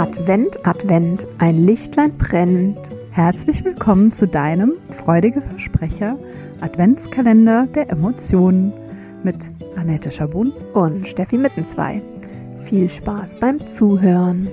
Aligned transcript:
Advent, 0.00 0.66
Advent, 0.66 1.26
ein 1.36 1.58
Lichtlein 1.66 2.16
brennt. 2.16 2.78
Herzlich 3.10 3.66
willkommen 3.66 4.12
zu 4.12 4.26
deinem 4.26 4.72
freudige 4.88 5.42
Versprecher 5.42 6.18
Adventskalender 6.62 7.66
der 7.66 7.90
Emotionen 7.90 8.72
mit 9.22 9.50
Annette 9.76 10.10
Schabun 10.10 10.54
und 10.72 11.06
Steffi 11.06 11.36
Mittenzwei. 11.36 12.00
Viel 12.62 12.88
Spaß 12.88 13.40
beim 13.40 13.66
Zuhören. 13.66 14.48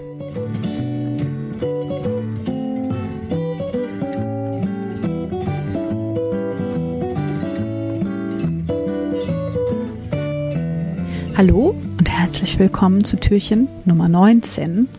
Hallo 11.37 11.73
und 11.97 12.09
herzlich 12.09 12.59
willkommen 12.59 13.05
zu 13.05 13.15
Türchen 13.15 13.69
Nummer 13.85 14.09
19. 14.09 14.89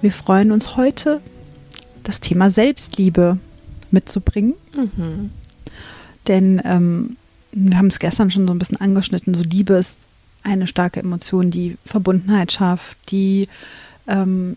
Wir 0.00 0.12
freuen 0.12 0.52
uns 0.52 0.76
heute, 0.76 1.20
das 2.04 2.20
Thema 2.20 2.50
Selbstliebe 2.50 3.38
mitzubringen. 3.90 4.54
Mhm. 4.74 5.30
Denn 6.28 6.62
ähm, 6.64 7.16
wir 7.52 7.76
haben 7.76 7.88
es 7.88 7.98
gestern 7.98 8.30
schon 8.30 8.46
so 8.46 8.54
ein 8.54 8.58
bisschen 8.58 8.80
angeschnitten. 8.80 9.34
So 9.34 9.42
Liebe 9.42 9.74
ist 9.74 9.98
eine 10.44 10.68
starke 10.68 11.00
Emotion, 11.00 11.50
die 11.50 11.76
Verbundenheit 11.84 12.52
schafft, 12.52 12.96
die 13.10 13.48
ähm, 14.06 14.56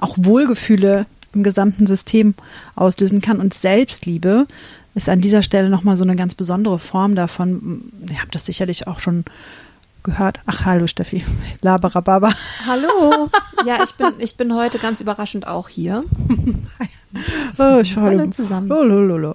auch 0.00 0.16
Wohlgefühle 0.18 1.06
im 1.32 1.42
gesamten 1.42 1.86
System 1.86 2.34
auslösen 2.74 3.22
kann. 3.22 3.40
Und 3.40 3.54
Selbstliebe 3.54 4.46
ist 4.94 5.08
an 5.08 5.22
dieser 5.22 5.42
Stelle 5.42 5.70
nochmal 5.70 5.96
so 5.96 6.04
eine 6.04 6.16
ganz 6.16 6.34
besondere 6.34 6.78
Form 6.78 7.14
davon. 7.14 7.92
Ihr 8.10 8.20
habt 8.20 8.34
das 8.34 8.44
sicherlich 8.44 8.86
auch 8.86 9.00
schon 9.00 9.24
gehört. 10.06 10.40
Ach, 10.46 10.64
hallo 10.64 10.86
Steffi. 10.86 11.24
Laberababa. 11.60 12.32
Hallo. 12.66 13.28
Ja, 13.66 13.84
ich 13.84 13.94
bin, 13.94 14.14
ich 14.18 14.36
bin 14.36 14.54
heute 14.54 14.78
ganz 14.78 15.00
überraschend 15.00 15.46
auch 15.46 15.68
hier. 15.68 16.04
oh, 17.58 17.78
ich 17.82 17.96
hallo 17.96 18.26
zusammen. 18.28 18.72
Oh, 18.72 18.82
lololo. 18.82 19.34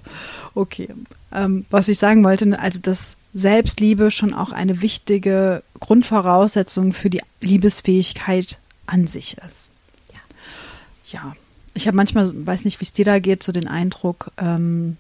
Okay. 0.56 0.90
Ähm, 1.31 1.66
was 1.70 1.88
ich 1.88 2.00
sagen 2.00 2.23
wollte, 2.23 2.58
also 2.59 2.80
dass 2.81 3.18
Selbstliebe 3.34 4.09
schon 4.09 4.34
auch 4.34 4.52
eine 4.52 4.81
wichtige 4.81 5.62
Grundvoraussetzung 5.80 6.94
für 6.94 7.09
die 7.09 7.22
Liebesfähigkeit 7.42 8.58
an 8.88 9.08
sich 9.08 9.38
ist. 9.38 9.72
Ja. 10.14 11.20
Ja. 11.20 11.36
Ich 11.74 11.88
habe 11.88 11.96
manchmal, 11.96 12.31
weiß 12.34 12.66
nicht, 12.66 12.80
wie 12.81 12.86
es 12.86 12.94
dir 12.94 13.06
da 13.06 13.20
geht, 13.20 13.44
so 13.44 13.52
den 13.52 13.68
Eindruck, 13.68 14.31
ähm, 14.38 14.98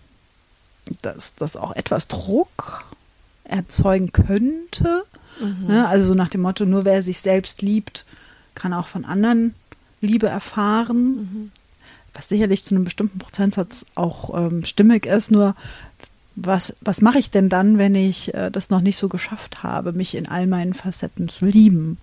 dass 1.01 1.35
das 1.35 1.55
auch 1.55 1.75
etwas 1.75 2.07
Druck 2.07 2.85
erzeugen 3.43 4.11
könnte, 4.11 5.03
Mhm. 5.41 5.67
Ne? 5.67 5.87
Also 5.87 6.05
so 6.05 6.13
nach 6.13 6.29
dem 6.29 6.41
Motto, 6.41 6.65
nur 6.65 6.85
wer 6.85 7.03
sich 7.03 7.19
selbst 7.19 7.61
liebt, 7.61 8.05
kann 8.55 8.73
auch 8.73 8.87
von 8.87 9.05
anderen 9.05 9.53
Liebe 10.01 10.27
erfahren. 10.27 11.03
Mhm. 11.03 11.51
Was 12.13 12.27
sicherlich 12.27 12.63
zu 12.63 12.75
einem 12.75 12.83
bestimmten 12.83 13.19
Prozentsatz 13.19 13.85
auch 13.95 14.37
ähm, 14.37 14.65
stimmig 14.65 15.05
ist, 15.05 15.31
nur 15.31 15.55
was, 16.35 16.73
was 16.81 17.01
mache 17.01 17.19
ich 17.19 17.31
denn 17.31 17.49
dann, 17.49 17.77
wenn 17.77 17.95
ich 17.95 18.33
äh, 18.33 18.49
das 18.51 18.69
noch 18.69 18.81
nicht 18.81 18.97
so 18.97 19.07
geschafft 19.07 19.63
habe, 19.63 19.93
mich 19.93 20.15
in 20.15 20.27
all 20.27 20.47
meinen 20.47 20.73
Facetten 20.73 21.29
zu 21.29 21.45
lieben? 21.45 21.97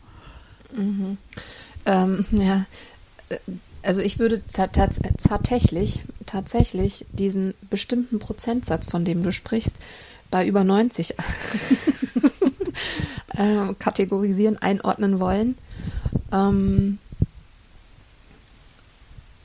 Mhm. 0.75 1.19
Ähm, 1.87 2.25
ja, 2.31 2.67
also 3.83 4.01
ich 4.03 4.19
würde 4.19 4.43
tatsächlich, 4.47 6.01
tatsächlich 6.27 7.07
diesen 7.13 7.55
bestimmten 7.71 8.19
Prozentsatz, 8.19 8.89
von 8.89 9.05
dem 9.05 9.23
du 9.23 9.33
sprichst, 9.33 9.77
bei 10.31 10.47
über 10.47 10.65
90 10.65 11.15
äh, 13.39 13.73
kategorisieren, 13.79 14.59
einordnen 14.59 15.21
wollen. 15.21 15.57
Ähm, 16.33 16.99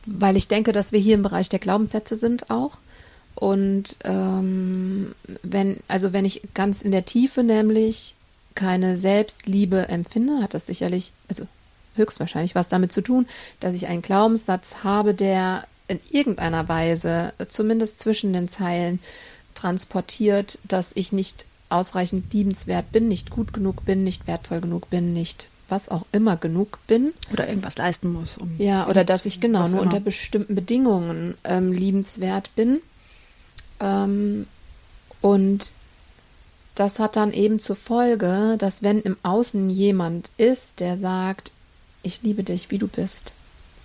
weil 0.05 0.35
ich 0.35 0.49
denke, 0.49 0.73
dass 0.73 0.91
wir 0.91 0.99
hier 0.99 1.15
im 1.15 1.23
Bereich 1.23 1.47
der 1.47 1.59
Glaubenssätze 1.59 2.15
sind 2.15 2.49
auch. 2.49 2.77
Und 3.35 3.95
ähm, 4.03 5.13
wenn, 5.41 5.77
also 5.87 6.13
wenn 6.13 6.25
ich 6.25 6.41
ganz 6.53 6.81
in 6.81 6.91
der 6.91 7.05
Tiefe 7.05 7.43
nämlich 7.43 8.15
keine 8.55 8.97
Selbstliebe 8.97 9.87
empfinde, 9.87 10.41
hat 10.41 10.53
das 10.53 10.65
sicherlich, 10.65 11.13
also 11.27 11.47
höchstwahrscheinlich 11.95 12.55
was 12.55 12.67
damit 12.67 12.91
zu 12.91 13.01
tun, 13.01 13.25
dass 13.59 13.73
ich 13.73 13.87
einen 13.87 14.01
Glaubenssatz 14.01 14.83
habe, 14.83 15.13
der 15.13 15.65
in 15.87 15.99
irgendeiner 16.09 16.67
Weise, 16.67 17.33
zumindest 17.47 17.99
zwischen 17.99 18.33
den 18.33 18.49
Zeilen, 18.49 18.99
transportiert, 19.55 20.59
dass 20.67 20.91
ich 20.95 21.11
nicht 21.11 21.45
ausreichend 21.73 22.31
liebenswert 22.33 22.91
bin, 22.91 23.07
nicht 23.07 23.29
gut 23.29 23.53
genug 23.53 23.85
bin, 23.85 24.03
nicht 24.03 24.27
wertvoll 24.27 24.61
genug 24.61 24.89
bin, 24.89 25.13
nicht 25.13 25.49
was 25.69 25.89
auch 25.89 26.05
immer 26.11 26.37
genug 26.37 26.79
bin. 26.87 27.13
Oder 27.31 27.47
irgendwas 27.47 27.77
leisten 27.77 28.11
muss. 28.11 28.37
Um 28.37 28.51
ja, 28.57 28.87
oder 28.87 29.03
dass 29.03 29.25
ich 29.25 29.39
genau 29.39 29.61
nur 29.61 29.69
immer. 29.69 29.81
unter 29.81 29.99
bestimmten 29.99 30.55
Bedingungen 30.55 31.35
ähm, 31.43 31.71
liebenswert 31.71 32.55
bin. 32.55 32.81
Ähm, 33.79 34.45
und 35.21 35.71
das 36.75 36.99
hat 36.99 37.15
dann 37.15 37.33
eben 37.33 37.59
zur 37.59 37.75
Folge, 37.75 38.55
dass 38.57 38.83
wenn 38.83 39.01
im 39.01 39.17
Außen 39.23 39.69
jemand 39.69 40.31
ist, 40.37 40.79
der 40.79 40.97
sagt, 40.97 41.51
ich 42.03 42.21
liebe 42.23 42.43
dich, 42.43 42.71
wie 42.71 42.77
du 42.77 42.87
bist, 42.87 43.33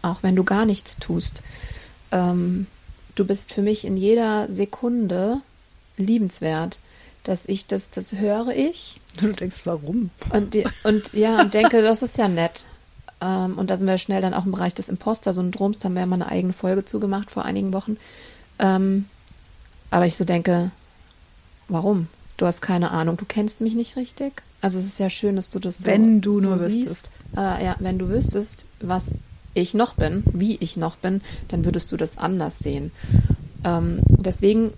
auch 0.03 0.23
wenn 0.23 0.37
du 0.37 0.45
gar 0.45 0.67
nichts 0.67 0.97
tust, 0.97 1.43
ähm, 2.13 2.67
du 3.15 3.25
bist 3.25 3.53
für 3.53 3.63
mich 3.63 3.85
in 3.85 3.97
jeder 3.97 4.51
Sekunde 4.51 5.41
liebenswert, 5.97 6.81
dass 7.29 7.45
ich 7.45 7.67
das, 7.67 7.91
das 7.91 8.15
höre 8.15 8.49
ich. 8.49 9.01
Du 9.19 9.33
denkst, 9.33 9.63
warum? 9.65 10.11
Und, 10.33 10.55
die, 10.55 10.65
und 10.85 11.13
ja, 11.13 11.41
und 11.41 11.53
denke, 11.53 11.83
das 11.83 12.03
ist 12.03 12.17
ja 12.19 12.29
nett. 12.29 12.67
Ähm, 13.21 13.59
und 13.59 13.69
da 13.69 13.77
sind 13.77 13.89
wir 13.89 13.99
schnell 13.99 14.23
dann 14.23 14.33
auch 14.33 14.47
im 14.47 14.53
Bereich 14.53 14.75
des 14.75 14.89
Imposter-Syndroms, 14.89 15.79
da 15.79 15.87
haben 15.87 15.95
wir 15.95 16.01
ja 16.01 16.07
mal 16.07 16.15
eine 16.15 16.29
eigene 16.29 16.53
Folge 16.53 16.85
zugemacht 16.85 17.29
vor 17.29 17.45
einigen 17.45 17.73
Wochen. 17.73 17.97
Ähm, 18.61 19.07
aber 19.91 20.07
ich 20.07 20.15
so 20.15 20.25
denke, 20.25 20.71
warum? 21.67 22.07
Du 22.37 22.47
hast 22.47 22.61
keine 22.61 22.93
Ahnung, 22.93 23.17
du 23.17 23.25
kennst 23.25 23.61
mich 23.61 23.75
nicht 23.75 23.97
richtig. 23.97 24.41
Also 24.61 24.79
es 24.79 24.85
ist 24.85 25.01
ja 25.01 25.11
schön, 25.11 25.35
dass 25.35 25.51
du 25.51 25.59
das 25.59 25.79
so 25.79 25.87
Wenn 25.87 26.21
du 26.21 26.41
so 26.41 26.51
nur 26.51 26.59
siehst. 26.61 26.77
wüsstest. 26.77 27.11
Äh, 27.37 27.65
ja, 27.65 27.77
wenn 27.81 27.99
du 27.99 28.09
wüsstest, 28.09 28.67
was 28.81 29.11
ich 29.53 29.75
noch 29.75 29.95
bin, 29.95 30.23
wie 30.33 30.57
ich 30.61 30.77
noch 30.77 30.95
bin, 30.95 31.23
dann 31.49 31.65
würdest 31.65 31.91
du 31.91 31.97
das 31.97 32.19
anders 32.19 32.61
sehen. 32.61 32.93
Ähm, 33.65 33.99
deswegen 34.07 34.73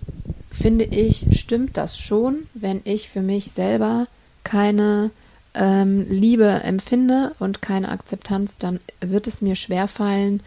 finde 0.51 0.85
ich, 0.85 1.27
stimmt 1.31 1.77
das 1.77 1.97
schon, 1.97 2.47
wenn 2.53 2.81
ich 2.83 3.09
für 3.09 3.21
mich 3.21 3.51
selber 3.51 4.07
keine 4.43 5.11
ähm, 5.53 6.05
Liebe 6.09 6.47
empfinde 6.47 7.33
und 7.39 7.61
keine 7.61 7.89
Akzeptanz, 7.89 8.57
dann 8.57 8.79
wird 8.99 9.27
es 9.27 9.41
mir 9.41 9.55
schwerfallen, 9.55 10.41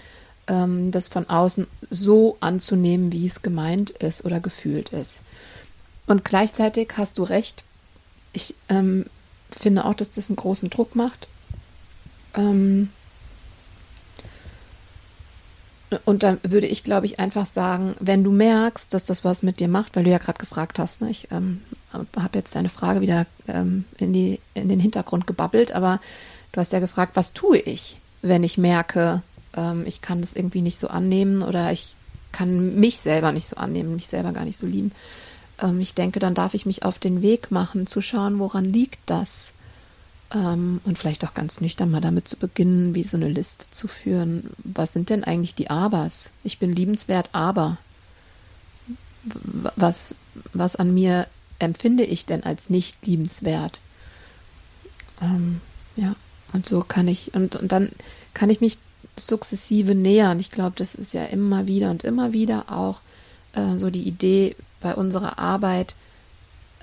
ähm, 0.47 0.91
das 0.91 1.09
von 1.09 1.29
außen 1.29 1.67
so 1.91 2.37
anzunehmen, 2.41 3.13
wie 3.13 3.27
es 3.27 3.43
gemeint 3.43 3.91
ist 3.91 4.25
oder 4.25 4.41
gefühlt 4.41 4.91
ist. 4.91 5.23
Und 6.07 6.25
gleichzeitig 6.25 6.93
hast 6.97 7.19
du 7.19 7.23
recht, 7.23 7.65
ich 8.33 8.55
ähm, 8.69 9.07
finde 9.51 9.85
auch, 9.85 9.95
dass 9.95 10.11
das 10.11 10.29
einen 10.29 10.37
großen 10.37 10.71
Druck 10.71 10.97
macht. 10.97 11.29
Ähm, 12.35 12.91
und 16.05 16.23
dann 16.23 16.39
würde 16.43 16.67
ich, 16.67 16.85
glaube 16.85 17.07
ich, 17.07 17.21
einfach 17.21 17.47
sagen, 17.47 17.95
wenn 18.01 18.25
du 18.25 18.31
merkst, 18.31 18.93
dass 18.95 19.05
das 19.05 19.25
was 19.25 19.43
mit 19.43 19.61
dir 19.61 19.69
macht, 19.69 19.97
weil 19.97 20.05
du 20.05 20.11
ja 20.11 20.19
gerade 20.19 20.39
gefragt 20.39 20.79
hast, 20.79 21.01
ne? 21.01 21.11
ich 21.11 21.29
ähm, 21.31 21.61
habe 21.93 22.39
jetzt 22.39 22.55
deine 22.55 22.69
Frage 22.69 23.01
wieder 23.01 23.27
ähm, 23.49 23.85
in, 23.99 24.13
die, 24.13 24.41
in 24.55 24.69
den 24.69 24.81
Hintergrund 24.81 25.27
gebabbelt, 25.27 25.73
aber 25.73 26.01
du 26.53 26.61
hast 26.61 26.73
ja 26.73 26.81
gefragt, 26.81 27.13
was 27.15 27.33
tue 27.33 27.59
ich, 27.59 27.99
wenn 28.23 28.45
ich 28.45 28.59
merke, 28.59 29.23
ähm, 29.57 29.85
ich 29.87 30.01
kann 30.01 30.21
das 30.21 30.33
irgendwie 30.33 30.63
nicht 30.63 30.79
so 30.79 30.89
annehmen 30.89 31.43
oder 31.43 31.73
ich 31.73 31.97
kann 32.33 32.75
mich 32.77 32.99
selber 32.99 33.33
nicht 33.33 33.47
so 33.47 33.57
annehmen, 33.57 33.95
mich 33.95 34.09
selber 34.09 34.33
gar 34.33 34.45
nicht 34.45 34.59
so 34.59 34.67
lieben. 34.67 34.93
Ähm, 35.63 35.81
ich 35.81 35.95
denke, 35.95 36.19
dann 36.19 36.35
darf 36.35 36.55
ich 36.55 36.67
mich 36.67 36.85
auf 36.85 36.99
den 36.99 37.23
Weg 37.23 37.51
machen, 37.51 37.87
zu 37.87 38.01
schauen, 38.01 38.39
woran 38.39 38.65
liegt 38.65 39.01
das? 39.07 39.53
Ähm, 40.35 40.81
und 40.85 40.99
vielleicht 40.99 41.25
auch 41.25 41.35
ganz 41.35 41.61
nüchtern 41.61 41.91
mal 41.91 42.01
damit 42.01 42.29
zu 42.29 42.37
beginnen, 42.37 42.95
wie 42.95 43.05
so 43.05 43.17
eine 43.17 43.29
Liste 43.29 43.67
zu 43.71 43.89
führen. 43.89 44.51
Was 44.65 44.93
sind 44.93 45.11
denn 45.11 45.25
eigentlich 45.25 45.55
die 45.55 45.71
Abers? 45.71 46.31
Ich 46.43 46.59
bin 46.59 46.75
liebenswert, 46.75 47.31
aber 47.33 47.79
was, 49.23 50.15
was 50.53 50.77
an 50.77 50.93
mir 50.93 51.27
empfinde 51.59 52.05
ich 52.05 52.27
denn 52.27 52.43
als 52.43 52.69
nicht 52.69 53.07
liebenswert? 53.07 53.81
Ähm, 55.23 55.61
ja, 55.97 56.17
und 56.53 56.67
so 56.67 56.81
kann 56.81 57.09
ich, 57.09 57.33
und, 57.35 57.57
und 57.57 57.71
dann 57.71 57.91
kann 58.35 58.51
ich 58.51 58.61
mich 58.61 58.79
sukzessive 59.17 59.95
nähern. 59.95 60.41
Ich 60.41 60.51
glaube, 60.51 60.75
das 60.77 60.95
ist 60.95 61.15
ja 61.15 61.25
immer 61.27 61.67
wieder 61.67 61.91
und 61.91 62.03
immer 62.03 62.33
wieder 62.33 62.73
auch 62.73 63.01
äh, 63.53 63.77
so 63.79 63.91
die 63.91 64.03
Idee 64.03 64.57
bei 64.81 64.95
unserer 64.95 65.39
Arbeit. 65.39 65.95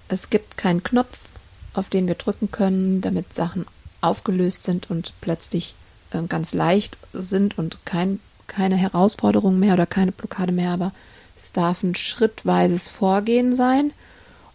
Es 0.07 0.29
gibt 0.29 0.57
keinen 0.57 0.83
Knopf, 0.83 1.29
auf 1.73 1.89
den 1.89 2.07
wir 2.07 2.15
drücken 2.15 2.51
können, 2.51 3.01
damit 3.01 3.33
Sachen 3.33 3.65
aufgelöst 4.01 4.63
sind 4.63 4.89
und 4.89 5.13
plötzlich 5.21 5.75
äh, 6.11 6.21
ganz 6.23 6.53
leicht 6.53 6.97
sind 7.13 7.57
und 7.57 7.77
kein, 7.85 8.19
keine 8.47 8.75
Herausforderung 8.75 9.59
mehr 9.59 9.73
oder 9.73 9.85
keine 9.85 10.11
Blockade 10.11 10.51
mehr, 10.51 10.71
aber 10.71 10.91
es 11.37 11.51
darf 11.53 11.83
ein 11.83 11.95
schrittweises 11.95 12.87
Vorgehen 12.87 13.55
sein. 13.55 13.91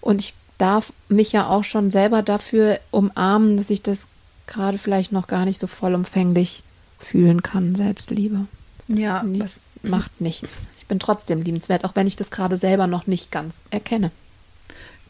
Und 0.01 0.21
ich 0.21 0.35
darf 0.59 0.93
mich 1.09 1.33
ja 1.33 1.49
auch 1.49 1.65
schon 1.65 1.91
selber 1.91 2.23
dafür 2.23 2.79
umarmen, 2.91 3.57
dass 3.57 3.71
ich 3.71 3.83
das 3.83 4.09
gerade 4.47 4.79
vielleicht 4.79 5.13
noch 5.13 5.27
gar 5.27 5.45
nicht 5.45 5.59
so 5.59 5.67
vollumfänglich 5.67 6.63
fühlen 6.99 7.43
kann, 7.43 7.75
Selbstliebe. 7.75 8.47
Das 8.89 8.99
ja, 8.99 9.23
nie, 9.23 9.39
das 9.41 9.61
macht 9.83 10.21
nichts. 10.21 10.69
Ich 10.79 10.87
bin 10.87 10.99
trotzdem 10.99 11.43
liebenswert, 11.43 11.85
auch 11.85 11.95
wenn 11.95 12.07
ich 12.07 12.17
das 12.17 12.31
gerade 12.31 12.57
selber 12.57 12.87
noch 12.87 13.07
nicht 13.07 13.31
ganz 13.31 13.65
erkenne. 13.71 14.11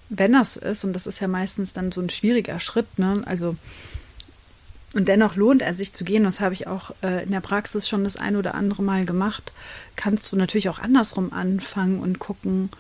Wenn 0.09 0.33
das 0.33 0.55
so 0.55 0.61
ist, 0.61 0.85
und 0.85 0.93
das 0.93 1.07
ist 1.07 1.21
ja 1.21 1.29
meistens 1.29 1.73
dann 1.73 1.93
so 1.93 2.01
ein 2.01 2.11
schwieriger 2.11 2.61
Schritt, 2.61 2.99
ne? 2.99 3.23
Also 3.27 3.57
und 4.95 5.09
dennoch 5.09 5.37
lohnt 5.37 5.61
er 5.61 5.75
sich 5.75 5.93
zu 5.93 6.05
gehen, 6.05 6.25
das 6.25 6.41
habe 6.41 6.55
ich 6.55 6.67
auch 6.67 6.93
äh, 7.03 7.25
in 7.25 7.31
der 7.31 7.41
Praxis 7.41 7.87
schon 7.87 8.05
das 8.05 8.17
ein 8.17 8.35
oder 8.35 8.55
andere 8.55 8.83
Mal 8.83 9.05
gemacht, 9.05 9.53
kannst 9.95 10.33
du 10.33 10.37
natürlich 10.37 10.71
auch 10.71 10.79
andersrum 10.79 11.35
anfangen 11.35 12.01
und 12.01 12.19
gucken, 12.19 12.71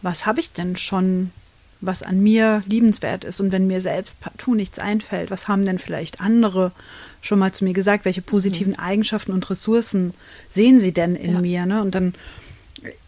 was 0.00 0.24
habe 0.24 0.38
ich 0.38 0.52
denn 0.52 0.76
schon, 0.76 1.32
was 1.80 2.04
an 2.04 2.20
mir 2.22 2.62
liebenswert 2.66 3.24
ist. 3.24 3.40
Und 3.40 3.50
wenn 3.50 3.66
mir 3.66 3.80
selbst 3.80 4.20
partout 4.20 4.54
nichts 4.54 4.78
einfällt, 4.78 5.32
was 5.32 5.48
haben 5.48 5.64
denn 5.64 5.80
vielleicht 5.80 6.20
andere 6.20 6.70
schon 7.22 7.40
mal 7.40 7.52
zu 7.52 7.64
mir 7.64 7.72
gesagt, 7.72 8.04
welche 8.04 8.22
positiven 8.22 8.74
mhm. 8.74 8.78
Eigenschaften 8.78 9.32
und 9.32 9.48
Ressourcen 9.50 10.14
sehen 10.50 10.78
sie 10.78 10.92
denn 10.92 11.16
in 11.16 11.32
ja. 11.32 11.40
mir? 11.40 11.66
Ne? 11.66 11.82
Und 11.82 11.94
dann, 11.94 12.14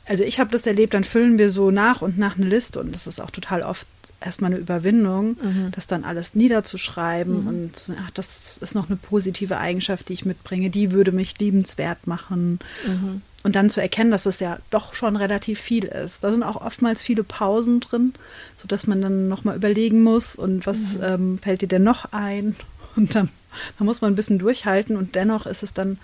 also 0.06 0.24
ich 0.24 0.40
habe 0.40 0.50
das 0.50 0.66
erlebt, 0.66 0.94
dann 0.94 1.04
füllen 1.04 1.38
wir 1.38 1.50
so 1.50 1.70
nach 1.70 2.02
und 2.02 2.18
nach 2.18 2.36
eine 2.36 2.46
Liste 2.46 2.80
und 2.80 2.94
das 2.94 3.06
ist 3.06 3.20
auch 3.20 3.30
total 3.30 3.62
oft 3.62 3.86
erstmal 4.20 4.50
eine 4.50 4.60
Überwindung, 4.60 5.36
mhm. 5.42 5.70
das 5.72 5.86
dann 5.86 6.04
alles 6.04 6.34
niederzuschreiben 6.34 7.42
mhm. 7.42 7.48
und 7.48 7.92
ach, 7.98 8.10
das 8.10 8.56
ist 8.60 8.74
noch 8.74 8.88
eine 8.88 8.96
positive 8.96 9.58
Eigenschaft, 9.58 10.08
die 10.08 10.12
ich 10.12 10.24
mitbringe, 10.24 10.70
die 10.70 10.92
würde 10.92 11.12
mich 11.12 11.38
liebenswert 11.38 12.06
machen. 12.06 12.58
Mhm. 12.86 13.22
Und 13.42 13.56
dann 13.56 13.70
zu 13.70 13.80
erkennen, 13.80 14.10
dass 14.10 14.26
es 14.26 14.38
ja 14.38 14.58
doch 14.68 14.92
schon 14.92 15.16
relativ 15.16 15.58
viel 15.58 15.86
ist. 15.86 16.22
Da 16.22 16.30
sind 16.30 16.42
auch 16.42 16.60
oftmals 16.60 17.02
viele 17.02 17.24
Pausen 17.24 17.80
drin, 17.80 18.12
sodass 18.58 18.86
man 18.86 19.00
dann 19.00 19.28
nochmal 19.28 19.56
überlegen 19.56 20.02
muss 20.02 20.36
und 20.36 20.66
was 20.66 20.96
mhm. 20.96 21.02
ähm, 21.02 21.38
fällt 21.38 21.62
dir 21.62 21.68
denn 21.68 21.82
noch 21.84 22.12
ein? 22.12 22.54
Und 22.96 23.14
dann, 23.14 23.30
dann 23.78 23.86
muss 23.86 24.02
man 24.02 24.12
ein 24.12 24.16
bisschen 24.16 24.38
durchhalten 24.38 24.96
und 24.96 25.14
dennoch 25.14 25.46
ist 25.46 25.62
es 25.62 25.72
dann 25.72 25.98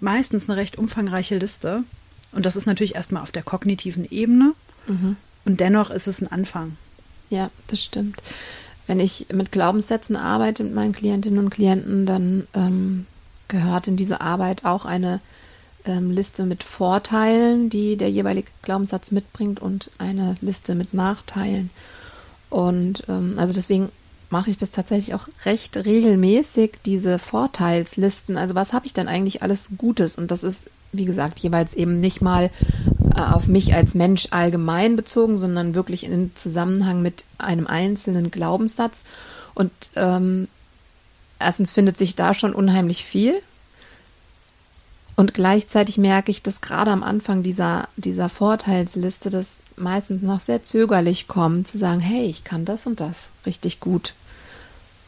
meistens 0.00 0.48
eine 0.48 0.58
recht 0.58 0.76
umfangreiche 0.76 1.38
Liste. 1.38 1.84
Und 2.32 2.46
das 2.46 2.56
ist 2.56 2.66
natürlich 2.66 2.94
erstmal 2.94 3.22
auf 3.22 3.32
der 3.32 3.42
kognitiven 3.42 4.08
Ebene. 4.10 4.54
Mhm. 4.86 5.16
Und 5.44 5.60
dennoch 5.60 5.90
ist 5.90 6.06
es 6.06 6.20
ein 6.20 6.30
Anfang. 6.30 6.76
Ja, 7.30 7.50
das 7.68 7.82
stimmt. 7.82 8.22
Wenn 8.86 9.00
ich 9.00 9.26
mit 9.32 9.52
Glaubenssätzen 9.52 10.16
arbeite 10.16 10.64
mit 10.64 10.74
meinen 10.74 10.92
Klientinnen 10.92 11.38
und 11.38 11.50
Klienten, 11.50 12.06
dann 12.06 12.46
ähm, 12.54 13.06
gehört 13.48 13.88
in 13.88 13.96
diese 13.96 14.20
Arbeit 14.20 14.64
auch 14.64 14.84
eine 14.84 15.20
ähm, 15.84 16.10
Liste 16.10 16.44
mit 16.44 16.62
Vorteilen, 16.62 17.70
die 17.70 17.96
der 17.96 18.10
jeweilige 18.10 18.50
Glaubenssatz 18.62 19.12
mitbringt 19.12 19.60
und 19.60 19.90
eine 19.98 20.36
Liste 20.40 20.74
mit 20.74 20.94
Nachteilen. 20.94 21.70
Und 22.50 23.04
ähm, 23.08 23.34
also 23.38 23.54
deswegen 23.54 23.90
mache 24.30 24.50
ich 24.50 24.56
das 24.56 24.70
tatsächlich 24.70 25.14
auch 25.14 25.28
recht 25.44 25.76
regelmäßig, 25.76 26.74
diese 26.84 27.18
Vorteilslisten. 27.18 28.36
Also 28.36 28.54
was 28.54 28.72
habe 28.72 28.86
ich 28.86 28.92
denn 28.92 29.08
eigentlich 29.08 29.42
alles 29.42 29.70
Gutes? 29.78 30.16
Und 30.16 30.30
das 30.30 30.42
ist, 30.42 30.70
wie 30.92 31.04
gesagt, 31.04 31.38
jeweils 31.40 31.74
eben 31.74 32.00
nicht 32.00 32.22
mal 32.22 32.50
äh, 33.14 33.20
auf 33.20 33.48
mich 33.48 33.74
als 33.74 33.94
Mensch 33.94 34.28
allgemein 34.30 34.96
bezogen, 34.96 35.38
sondern 35.38 35.74
wirklich 35.74 36.04
in 36.04 36.34
Zusammenhang 36.34 37.02
mit 37.02 37.24
einem 37.38 37.66
einzelnen 37.66 38.30
Glaubenssatz. 38.30 39.04
Und 39.54 39.72
ähm, 39.94 40.48
erstens 41.38 41.72
findet 41.72 41.96
sich 41.96 42.14
da 42.16 42.34
schon 42.34 42.54
unheimlich 42.54 43.04
viel. 43.04 43.40
Und 45.16 45.32
gleichzeitig 45.32 45.96
merke 45.96 46.30
ich, 46.30 46.42
dass 46.42 46.60
gerade 46.60 46.90
am 46.90 47.02
Anfang 47.02 47.42
dieser, 47.42 47.88
dieser 47.96 48.28
Vorteilsliste 48.28 49.30
das 49.30 49.62
meistens 49.76 50.20
noch 50.22 50.40
sehr 50.40 50.62
zögerlich 50.62 51.26
kommt, 51.26 51.66
zu 51.66 51.78
sagen, 51.78 52.00
hey, 52.00 52.26
ich 52.26 52.44
kann 52.44 52.66
das 52.66 52.86
und 52.86 53.00
das 53.00 53.30
richtig 53.46 53.80
gut. 53.80 54.14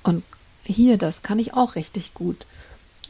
Und 0.02 0.24
hier, 0.64 0.96
das 0.96 1.22
kann 1.22 1.38
ich 1.38 1.52
auch 1.52 1.74
richtig 1.74 2.14
gut. 2.14 2.46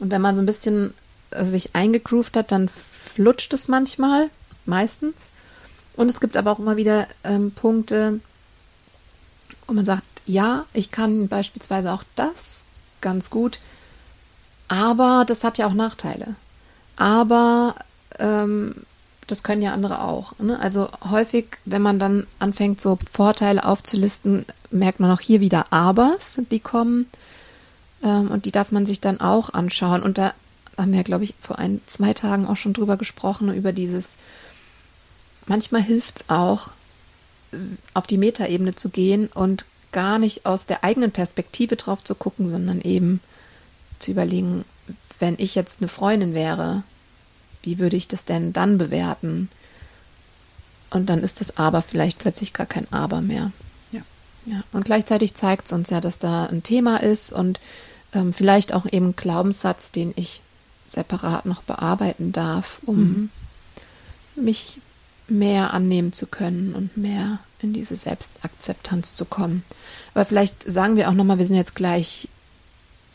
Und 0.01 0.11
wenn 0.11 0.21
man 0.21 0.35
so 0.35 0.41
ein 0.41 0.45
bisschen 0.45 0.93
sich 1.31 1.75
eingegroovt 1.75 2.37
hat, 2.37 2.51
dann 2.51 2.69
flutscht 2.69 3.53
es 3.53 3.67
manchmal, 3.67 4.29
meistens. 4.65 5.31
Und 5.95 6.09
es 6.09 6.19
gibt 6.19 6.37
aber 6.37 6.51
auch 6.51 6.59
immer 6.59 6.77
wieder 6.77 7.07
ähm, 7.23 7.51
Punkte, 7.51 8.19
wo 9.67 9.73
man 9.73 9.85
sagt, 9.85 10.03
ja, 10.25 10.65
ich 10.73 10.91
kann 10.91 11.27
beispielsweise 11.27 11.91
auch 11.91 12.03
das 12.15 12.63
ganz 13.01 13.29
gut, 13.29 13.59
aber 14.67 15.23
das 15.27 15.43
hat 15.43 15.57
ja 15.57 15.67
auch 15.67 15.73
Nachteile 15.73 16.35
aber 16.99 17.75
ähm, 18.19 18.75
das 19.25 19.41
können 19.41 19.61
ja 19.61 19.73
andere 19.73 20.03
auch. 20.03 20.37
Ne? 20.37 20.59
Also 20.59 20.89
häufig, 21.09 21.57
wenn 21.65 21.81
man 21.81 21.97
dann 21.97 22.27
anfängt, 22.39 22.81
so 22.81 22.99
Vorteile 23.11 23.63
aufzulisten, 23.63 24.45
merkt 24.69 24.99
man 24.99 25.09
auch 25.09 25.21
hier 25.21 25.39
wieder 25.39 25.71
Abers, 25.71 26.39
die 26.51 26.59
kommen. 26.59 27.07
Ähm, 28.03 28.29
und 28.29 28.45
die 28.45 28.51
darf 28.51 28.71
man 28.71 28.85
sich 28.85 28.99
dann 28.99 29.21
auch 29.21 29.53
anschauen. 29.53 30.03
Und 30.03 30.17
da 30.17 30.33
haben 30.79 30.93
wir, 30.93 31.03
glaube 31.03 31.23
ich, 31.23 31.35
vor 31.39 31.59
ein, 31.59 31.81
zwei 31.85 32.13
Tagen 32.13 32.47
auch 32.47 32.57
schon 32.57 32.73
drüber 32.73 32.97
gesprochen, 32.97 33.53
über 33.53 33.73
dieses, 33.73 34.17
manchmal 35.45 35.81
hilft 35.81 36.21
es 36.21 36.29
auch, 36.29 36.69
auf 37.93 38.07
die 38.07 38.17
Metaebene 38.17 38.75
zu 38.75 38.89
gehen 38.89 39.27
und 39.27 39.65
gar 39.91 40.19
nicht 40.19 40.45
aus 40.45 40.67
der 40.67 40.83
eigenen 40.83 41.11
Perspektive 41.11 41.75
drauf 41.75 42.03
zu 42.03 42.15
gucken, 42.15 42.47
sondern 42.47 42.79
eben 42.81 43.21
zu 43.97 44.11
überlegen, 44.11 44.65
wenn 45.17 45.35
ich 45.37 45.55
jetzt 45.55 45.81
eine 45.81 45.89
Freundin 45.89 46.33
wäre, 46.33 46.83
wie 47.63 47.79
würde 47.79 47.97
ich 47.97 48.07
das 48.07 48.25
denn 48.25 48.53
dann 48.53 48.77
bewerten? 48.77 49.49
Und 50.91 51.07
dann 51.07 51.21
ist 51.21 51.41
das 51.41 51.57
Aber 51.57 51.81
vielleicht 51.81 52.19
plötzlich 52.19 52.53
gar 52.53 52.65
kein 52.65 52.91
Aber 52.93 53.21
mehr. 53.21 53.51
Ja. 53.91 54.01
ja. 54.45 54.63
Und 54.71 54.85
gleichzeitig 54.85 55.33
zeigt 55.33 55.65
es 55.65 55.73
uns 55.73 55.89
ja, 55.89 55.99
dass 55.99 56.19
da 56.19 56.45
ein 56.45 56.63
Thema 56.63 56.97
ist 56.97 57.33
und 57.33 57.59
ähm, 58.13 58.31
vielleicht 58.31 58.73
auch 58.73 58.85
eben 58.91 59.15
Glaubenssatz, 59.15 59.91
den 59.91 60.13
ich 60.15 60.41
separat 60.89 61.45
noch 61.45 61.61
bearbeiten 61.63 62.31
darf, 62.31 62.79
um 62.85 62.97
mhm. 62.97 63.29
mich 64.35 64.79
mehr 65.27 65.73
annehmen 65.73 66.13
zu 66.13 66.27
können 66.27 66.73
und 66.73 66.97
mehr 66.97 67.39
in 67.61 67.73
diese 67.73 67.95
Selbstakzeptanz 67.95 69.15
zu 69.15 69.25
kommen. 69.25 69.63
Aber 70.13 70.25
vielleicht 70.25 70.69
sagen 70.69 70.95
wir 70.95 71.09
auch 71.09 71.13
nochmal, 71.13 71.39
wir 71.39 71.45
sind 71.45 71.55
jetzt 71.55 71.75
gleich 71.75 72.29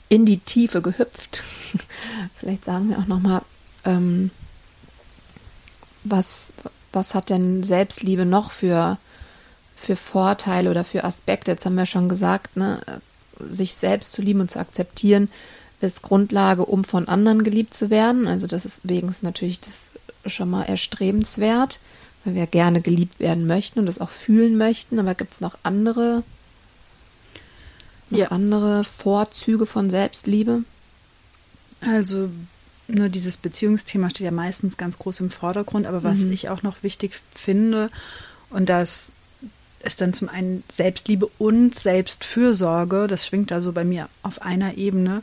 in 0.09 0.27
die 0.27 0.39
Tiefe 0.39 0.83
gehüpft. 0.83 1.43
Vielleicht 2.37 2.65
sagen 2.65 2.91
wir 2.91 2.99
auch 2.99 3.07
nochmal, 3.07 3.43
ähm, 3.85 4.31
was, 6.05 6.53
was 6.93 7.15
hat 7.15 7.31
denn 7.31 7.65
Selbstliebe 7.65 8.27
noch 8.27 8.51
für, 8.51 8.99
für 9.75 9.97
Vorteile 9.97 10.71
oder 10.71 10.85
für 10.85 11.05
Aspekte? 11.05 11.53
Jetzt 11.53 11.65
haben 11.65 11.75
wir 11.75 11.87
schon 11.87 12.09
gesagt, 12.09 12.57
ne, 12.57 12.81
sich 13.41 13.75
selbst 13.75 14.13
zu 14.13 14.23
lieben 14.23 14.41
und 14.41 14.51
zu 14.51 14.61
akzeptieren 14.61 15.29
ist 15.87 16.03
Grundlage, 16.03 16.65
um 16.65 16.85
von 16.85 17.09
anderen 17.09 17.45
geliebt 17.45 17.75
zu 17.75 17.91
werden. 17.91 18.27
Also 18.27 18.47
das 18.47 18.65
ist 18.65 18.81
wegen 18.85 19.15
natürlich 19.23 19.61
das 19.61 19.91
schon 20.27 20.51
mal 20.51 20.65
erstrebenswert, 20.65 21.81
weil 22.25 22.35
wir 22.35 22.47
gerne 22.47 22.81
geliebt 22.81 23.21
werden 23.21 23.47
möchten 23.47 23.81
und 23.81 23.87
das 23.87 24.01
auch 24.01 24.11
fühlen 24.11 24.57
möchten. 24.57 24.99
Aber 24.99 25.15
gibt 25.15 25.35
es 25.35 25.41
noch 25.41 25.59
andere 25.63 26.23
noch 28.11 28.19
ja. 28.19 28.29
andere 28.29 28.85
Vorzüge 28.85 29.67
von 29.67 29.91
Selbstliebe? 29.91 30.63
Also 31.81 32.31
nur 32.87 33.09
dieses 33.09 33.37
Beziehungsthema 33.37 34.11
steht 34.11 34.27
ja 34.27 34.31
meistens 34.31 34.77
ganz 34.77 34.99
groß 34.99 35.21
im 35.21 35.31
Vordergrund, 35.31 35.87
aber 35.87 36.05
was 36.05 36.21
mhm. 36.21 36.33
ich 36.33 36.49
auch 36.49 36.63
noch 36.63 36.83
wichtig 36.83 37.21
finde, 37.35 37.91
und 38.51 38.69
das 38.69 39.11
ist 39.83 40.01
dann 40.01 40.13
zum 40.13 40.29
einen 40.29 40.63
Selbstliebe 40.71 41.29
und 41.39 41.79
Selbstfürsorge, 41.79 43.07
das 43.07 43.27
schwingt 43.27 43.51
da 43.51 43.61
so 43.61 43.73
bei 43.73 43.85
mir 43.85 44.09
auf 44.23 44.43
einer 44.43 44.77
Ebene. 44.77 45.23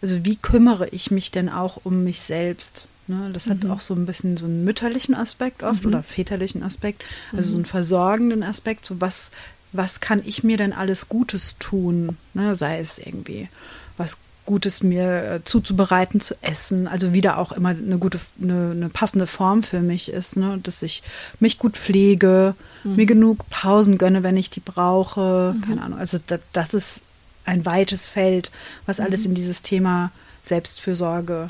Also 0.00 0.24
wie 0.24 0.36
kümmere 0.36 0.88
ich 0.88 1.10
mich 1.10 1.30
denn 1.30 1.48
auch 1.48 1.80
um 1.84 2.04
mich 2.04 2.20
selbst? 2.20 2.86
Ne, 3.06 3.30
das 3.32 3.48
hat 3.48 3.64
mhm. 3.64 3.70
auch 3.70 3.80
so 3.80 3.94
ein 3.94 4.04
bisschen 4.04 4.36
so 4.36 4.44
einen 4.44 4.64
mütterlichen 4.64 5.14
Aspekt 5.14 5.62
oft 5.62 5.84
mhm. 5.84 5.90
oder 5.90 6.02
väterlichen 6.02 6.62
Aspekt, 6.62 7.04
also 7.32 7.48
so 7.48 7.56
einen 7.56 7.64
versorgenden 7.64 8.42
Aspekt, 8.42 8.84
so 8.84 9.00
was 9.00 9.30
was 9.72 10.00
kann 10.00 10.22
ich 10.24 10.44
mir 10.44 10.56
denn 10.56 10.72
alles 10.72 11.08
Gutes 11.08 11.56
tun? 11.58 12.16
Ne, 12.34 12.54
sei 12.56 12.78
es 12.78 12.98
irgendwie 12.98 13.48
was 13.96 14.18
Gutes 14.48 14.82
mir 14.82 15.24
äh, 15.24 15.44
zuzubereiten, 15.44 16.20
zu 16.20 16.34
essen, 16.40 16.88
also 16.88 17.12
wieder 17.12 17.36
auch 17.36 17.52
immer 17.52 17.68
eine 17.68 17.98
gute, 17.98 18.18
eine, 18.42 18.70
eine 18.70 18.88
passende 18.88 19.26
Form 19.26 19.62
für 19.62 19.80
mich 19.80 20.10
ist, 20.10 20.38
ne? 20.38 20.58
dass 20.62 20.80
ich 20.80 21.02
mich 21.38 21.58
gut 21.58 21.76
pflege, 21.76 22.54
mhm. 22.82 22.96
mir 22.96 23.04
genug 23.04 23.46
Pausen 23.50 23.98
gönne, 23.98 24.22
wenn 24.22 24.38
ich 24.38 24.48
die 24.48 24.60
brauche, 24.60 25.54
mhm. 25.54 25.60
keine 25.60 25.82
Ahnung. 25.82 25.98
Also 25.98 26.18
das, 26.26 26.40
das 26.54 26.72
ist 26.72 27.02
ein 27.48 27.64
weites 27.64 28.08
Feld, 28.08 28.52
was 28.86 28.98
mhm. 28.98 29.04
alles 29.04 29.24
in 29.24 29.34
dieses 29.34 29.62
Thema 29.62 30.12
Selbstfürsorge 30.44 31.48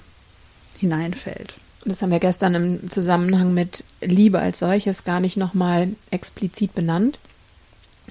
hineinfällt. 0.78 1.54
Das 1.84 2.02
haben 2.02 2.10
wir 2.10 2.20
gestern 2.20 2.54
im 2.54 2.90
Zusammenhang 2.90 3.54
mit 3.54 3.84
Liebe 4.00 4.38
als 4.38 4.60
solches 4.60 5.04
gar 5.04 5.20
nicht 5.20 5.36
nochmal 5.36 5.88
explizit 6.10 6.74
benannt. 6.74 7.18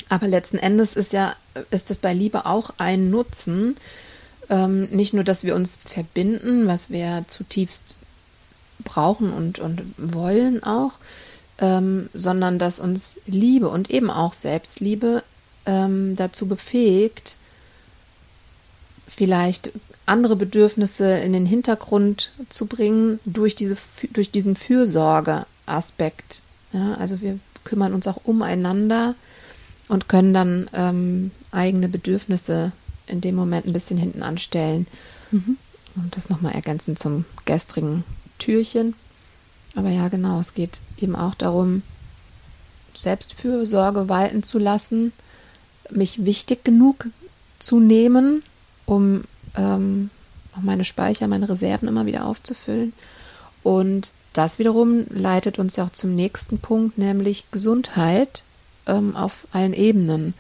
Aber 0.10 0.27
letzten 0.27 0.58
Endes 0.58 0.94
ist 0.94 1.13
ja, 1.13 1.36
ist 1.72 1.89
das 1.89 1.98
bei 1.98 2.13
Liebe 2.13 2.46
auch 2.46 2.72
ein 2.77 3.10
Nutzen. 3.10 3.75
Ähm, 4.50 4.86
nicht 4.86 5.13
nur, 5.13 5.24
dass 5.24 5.44
wir 5.44 5.56
uns 5.56 5.77
verbinden, 5.84 6.67
was 6.67 6.89
wir 6.89 7.25
zutiefst 7.27 7.96
brauchen 8.84 9.34
und, 9.34 9.60
und 9.60 9.82
wollen 9.98 10.63
auch, 10.63 10.94
ähm, 11.60 12.10
sondern 12.13 12.60
dass 12.60 12.79
uns 12.79 13.17
Liebe 13.25 13.70
und 13.70 13.91
eben 13.91 14.10
auch 14.10 14.34
Selbstliebe 14.34 15.24
ähm, 15.65 16.15
dazu 16.15 16.48
befähigt, 16.48 17.38
vielleicht 19.18 19.72
andere 20.06 20.36
Bedürfnisse 20.38 21.18
in 21.18 21.34
den 21.34 21.46
Hintergrund 21.46 22.32
zu 22.50 22.68
bringen 22.68 23.20
durch, 23.26 23.56
diese, 23.56 23.76
durch 24.12 24.32
diesen 24.32 24.56
Fürsorgeaspekt. 24.56 26.44
Ja, 26.72 26.94
also 26.94 27.20
wir 27.20 27.40
kümmern 27.66 27.94
uns 27.94 28.08
auch 28.08 28.22
umeinander 28.24 29.16
und 29.90 30.08
können 30.08 30.34
dann 30.34 30.70
ähm, 30.74 31.32
eigene 31.52 31.90
Bedürfnisse 31.90 32.72
in 33.08 33.20
dem 33.20 33.36
Moment 33.36 33.66
ein 33.66 33.74
bisschen 33.74 33.98
hinten 33.98 34.22
anstellen. 34.22 34.88
Mhm. 35.32 35.58
Und 35.96 36.16
das 36.16 36.30
nochmal 36.30 36.54
ergänzen 36.54 36.96
zum 36.96 37.26
gestrigen 37.46 38.04
Türchen. 38.38 38.94
Aber 39.76 39.90
ja, 39.90 40.08
genau, 40.10 40.40
es 40.40 40.54
geht 40.54 40.82
eben 41.00 41.16
auch 41.16 41.36
darum, 41.36 41.82
Selbstfürsorge 42.94 44.10
walten 44.10 44.44
zu 44.44 44.60
lassen, 44.60 45.12
mich 45.90 46.24
wichtig 46.26 46.64
genug 46.64 47.08
zu 47.60 47.80
nehmen, 47.80 48.44
um 48.88 49.24
ähm, 49.56 50.10
meine 50.60 50.84
Speicher, 50.84 51.27
meine 51.27 51.48
Reserven 51.48 51.88
immer 51.88 52.08
wieder 52.08 52.25
aufzufüllen. 52.25 52.94
Und 53.62 54.12
das 54.34 54.58
wiederum 54.58 55.06
leitet 55.10 55.60
uns 55.60 55.75
ja 55.75 55.86
auch 55.86 55.91
zum 55.91 56.15
nächsten 56.15 56.58
Punkt, 56.58 56.98
nämlich 56.98 57.51
Gesundheit 57.51 58.44
ähm, 58.88 59.15
auf 59.15 59.48
allen 59.51 59.74
Ebenen. 59.74 60.34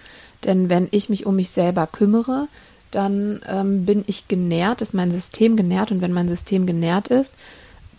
Denn 0.43 0.69
wenn 0.69 0.87
ich 0.91 1.09
mich 1.09 1.25
um 1.25 1.35
mich 1.35 1.51
selber 1.51 1.87
kümmere, 1.87 2.47
dann 2.91 3.41
ähm, 3.47 3.85
bin 3.85 4.03
ich 4.07 4.27
genährt, 4.27 4.81
ist 4.81 4.93
mein 4.93 5.11
System 5.11 5.57
genährt 5.57 5.91
und 5.91 6.01
wenn 6.01 6.13
mein 6.13 6.29
System 6.29 6.65
genährt 6.65 7.09
ist, 7.09 7.37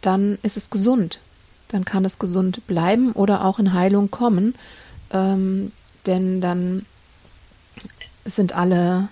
dann 0.01 0.39
ist 0.43 0.57
es 0.57 0.71
gesund. 0.71 1.21
Dann 1.69 1.85
kann 1.85 2.05
es 2.05 2.19
gesund 2.19 2.67
bleiben 2.67 3.13
oder 3.13 3.45
auch 3.45 3.59
in 3.59 3.75
Heilung 3.75 4.11
kommen, 4.11 4.55
ähm, 5.13 5.73
denn 6.07 6.41
dann 6.41 6.87
sind 8.25 8.55
alle 8.55 9.09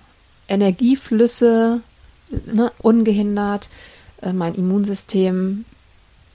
Energieflüsse 0.48 1.80
ne, 2.46 2.72
ungehindert, 2.78 3.68
äh, 4.22 4.32
mein 4.32 4.54
Immunsystem 4.54 5.64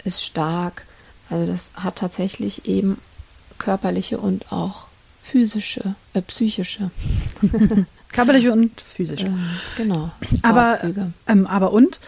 ist 0.03 0.23
stark. 0.23 0.85
Also 1.29 1.51
das 1.51 1.71
hat 1.75 1.97
tatsächlich 1.97 2.67
eben 2.67 2.97
körperliche 3.57 4.17
und 4.17 4.51
auch 4.51 4.87
physische, 5.21 5.95
äh, 6.13 6.21
psychische. 6.21 6.91
körperliche 8.11 8.51
und 8.51 8.81
physische. 8.81 9.27
Ähm, 9.27 9.49
genau. 9.77 10.11
Aber, 10.41 10.77
ähm, 11.27 11.47
aber 11.47 11.71
und 11.71 12.01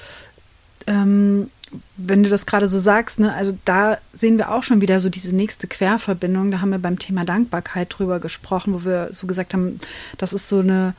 ähm, 0.87 1.49
wenn 1.95 2.23
du 2.23 2.29
das 2.29 2.45
gerade 2.45 2.67
so 2.67 2.77
sagst, 2.79 3.19
ne, 3.19 3.33
also 3.33 3.57
da 3.65 3.97
sehen 4.13 4.37
wir 4.37 4.51
auch 4.51 4.63
schon 4.63 4.81
wieder 4.81 4.99
so 4.99 5.09
diese 5.09 5.35
nächste 5.35 5.67
Querverbindung. 5.67 6.51
Da 6.51 6.61
haben 6.61 6.71
wir 6.71 6.79
beim 6.79 6.99
Thema 6.99 7.25
Dankbarkeit 7.25 7.87
drüber 7.97 8.19
gesprochen, 8.19 8.73
wo 8.73 8.83
wir 8.83 9.09
so 9.11 9.25
gesagt 9.27 9.53
haben, 9.53 9.79
das 10.17 10.33
ist 10.33 10.49
so 10.49 10.59
eine 10.59 10.93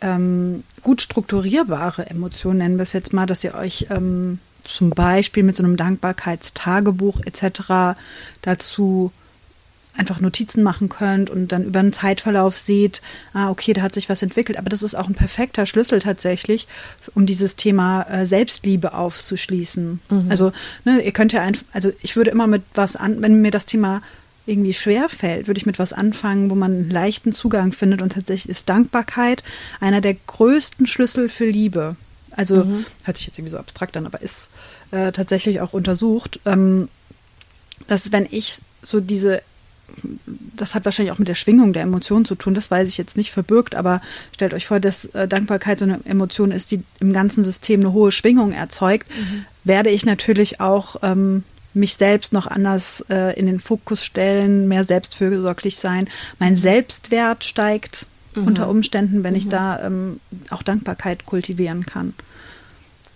ähm, 0.00 0.62
gut 0.82 1.02
strukturierbare 1.02 2.08
Emotion, 2.08 2.58
nennen 2.58 2.76
wir 2.76 2.82
es 2.82 2.92
jetzt 2.92 3.12
mal, 3.12 3.26
dass 3.26 3.44
ihr 3.44 3.54
euch 3.54 3.86
ähm, 3.90 4.38
zum 4.64 4.90
Beispiel 4.90 5.42
mit 5.42 5.56
so 5.56 5.62
einem 5.62 5.76
Dankbarkeitstagebuch 5.76 7.20
etc. 7.24 7.98
dazu 8.42 9.12
einfach 9.98 10.20
Notizen 10.20 10.62
machen 10.62 10.88
könnt 10.88 11.28
und 11.28 11.50
dann 11.50 11.64
über 11.64 11.80
einen 11.80 11.92
Zeitverlauf 11.92 12.56
seht, 12.56 13.02
ah, 13.34 13.50
okay, 13.50 13.72
da 13.72 13.82
hat 13.82 13.94
sich 13.94 14.08
was 14.08 14.22
entwickelt. 14.22 14.56
Aber 14.56 14.70
das 14.70 14.82
ist 14.82 14.94
auch 14.94 15.08
ein 15.08 15.14
perfekter 15.14 15.66
Schlüssel 15.66 15.98
tatsächlich, 15.98 16.68
um 17.14 17.26
dieses 17.26 17.56
Thema 17.56 18.02
äh, 18.02 18.24
Selbstliebe 18.24 18.94
aufzuschließen. 18.94 20.00
Mhm. 20.08 20.26
Also, 20.28 20.52
ne, 20.84 21.00
ihr 21.00 21.12
könnt 21.12 21.32
ja 21.32 21.42
einfach, 21.42 21.64
also 21.72 21.90
ich 22.00 22.14
würde 22.14 22.30
immer 22.30 22.46
mit 22.46 22.62
was 22.74 22.94
an, 22.94 23.20
wenn 23.22 23.42
mir 23.42 23.50
das 23.50 23.66
Thema 23.66 24.02
irgendwie 24.48 24.72
schwer 24.72 25.08
fällt, 25.08 25.46
würde 25.46 25.58
ich 25.58 25.66
mit 25.66 25.78
was 25.78 25.92
anfangen, 25.92 26.50
wo 26.50 26.54
man 26.54 26.72
einen 26.72 26.90
leichten 26.90 27.32
Zugang 27.32 27.72
findet. 27.72 28.02
Und 28.02 28.12
tatsächlich 28.12 28.48
ist 28.48 28.68
Dankbarkeit 28.68 29.44
einer 29.80 30.00
der 30.00 30.14
größten 30.14 30.86
Schlüssel 30.86 31.28
für 31.28 31.46
Liebe. 31.46 31.96
Also 32.30 32.64
mhm. 32.64 32.86
hört 33.04 33.16
sich 33.16 33.26
jetzt 33.26 33.38
irgendwie 33.38 33.52
so 33.52 33.58
abstrakt 33.58 33.96
an, 33.96 34.06
aber 34.06 34.22
ist 34.22 34.50
äh, 34.90 35.12
tatsächlich 35.12 35.60
auch 35.60 35.72
untersucht, 35.72 36.40
ähm, 36.46 36.88
dass 37.86 38.12
wenn 38.12 38.26
ich 38.30 38.58
so 38.82 39.00
diese 39.00 39.42
das 40.54 40.74
hat 40.74 40.84
wahrscheinlich 40.84 41.12
auch 41.12 41.18
mit 41.18 41.28
der 41.28 41.34
Schwingung 41.34 41.72
der 41.72 41.82
Emotionen 41.82 42.24
zu 42.24 42.34
tun, 42.34 42.54
das 42.54 42.70
weiß 42.70 42.88
ich 42.88 42.98
jetzt 42.98 43.16
nicht 43.16 43.30
verbirgt, 43.30 43.74
aber 43.74 44.02
stellt 44.34 44.52
euch 44.52 44.66
vor, 44.66 44.80
dass 44.80 45.06
äh, 45.06 45.26
Dankbarkeit 45.26 45.78
so 45.78 45.84
eine 45.84 46.00
Emotion 46.04 46.50
ist, 46.50 46.70
die 46.70 46.82
im 47.00 47.12
ganzen 47.12 47.44
System 47.44 47.80
eine 47.80 47.92
hohe 47.92 48.12
Schwingung 48.12 48.52
erzeugt, 48.52 49.08
mhm. 49.08 49.44
werde 49.64 49.90
ich 49.90 50.04
natürlich 50.04 50.60
auch 50.60 50.96
ähm, 51.02 51.42
mich 51.74 51.94
selbst 51.94 52.32
noch 52.32 52.46
anders 52.46 53.04
äh, 53.10 53.38
in 53.38 53.46
den 53.46 53.60
Fokus 53.60 54.04
stellen, 54.04 54.68
mehr 54.68 54.84
selbstfürsorglich 54.84 55.78
sein. 55.78 56.08
Mein 56.38 56.56
Selbstwert 56.56 57.44
steigt 57.44 58.06
mhm. 58.34 58.46
unter 58.46 58.68
Umständen, 58.68 59.22
wenn 59.24 59.34
mhm. 59.34 59.38
ich 59.38 59.48
da 59.48 59.84
ähm, 59.84 60.20
auch 60.50 60.62
Dankbarkeit 60.62 61.26
kultivieren 61.26 61.86
kann. 61.86 62.14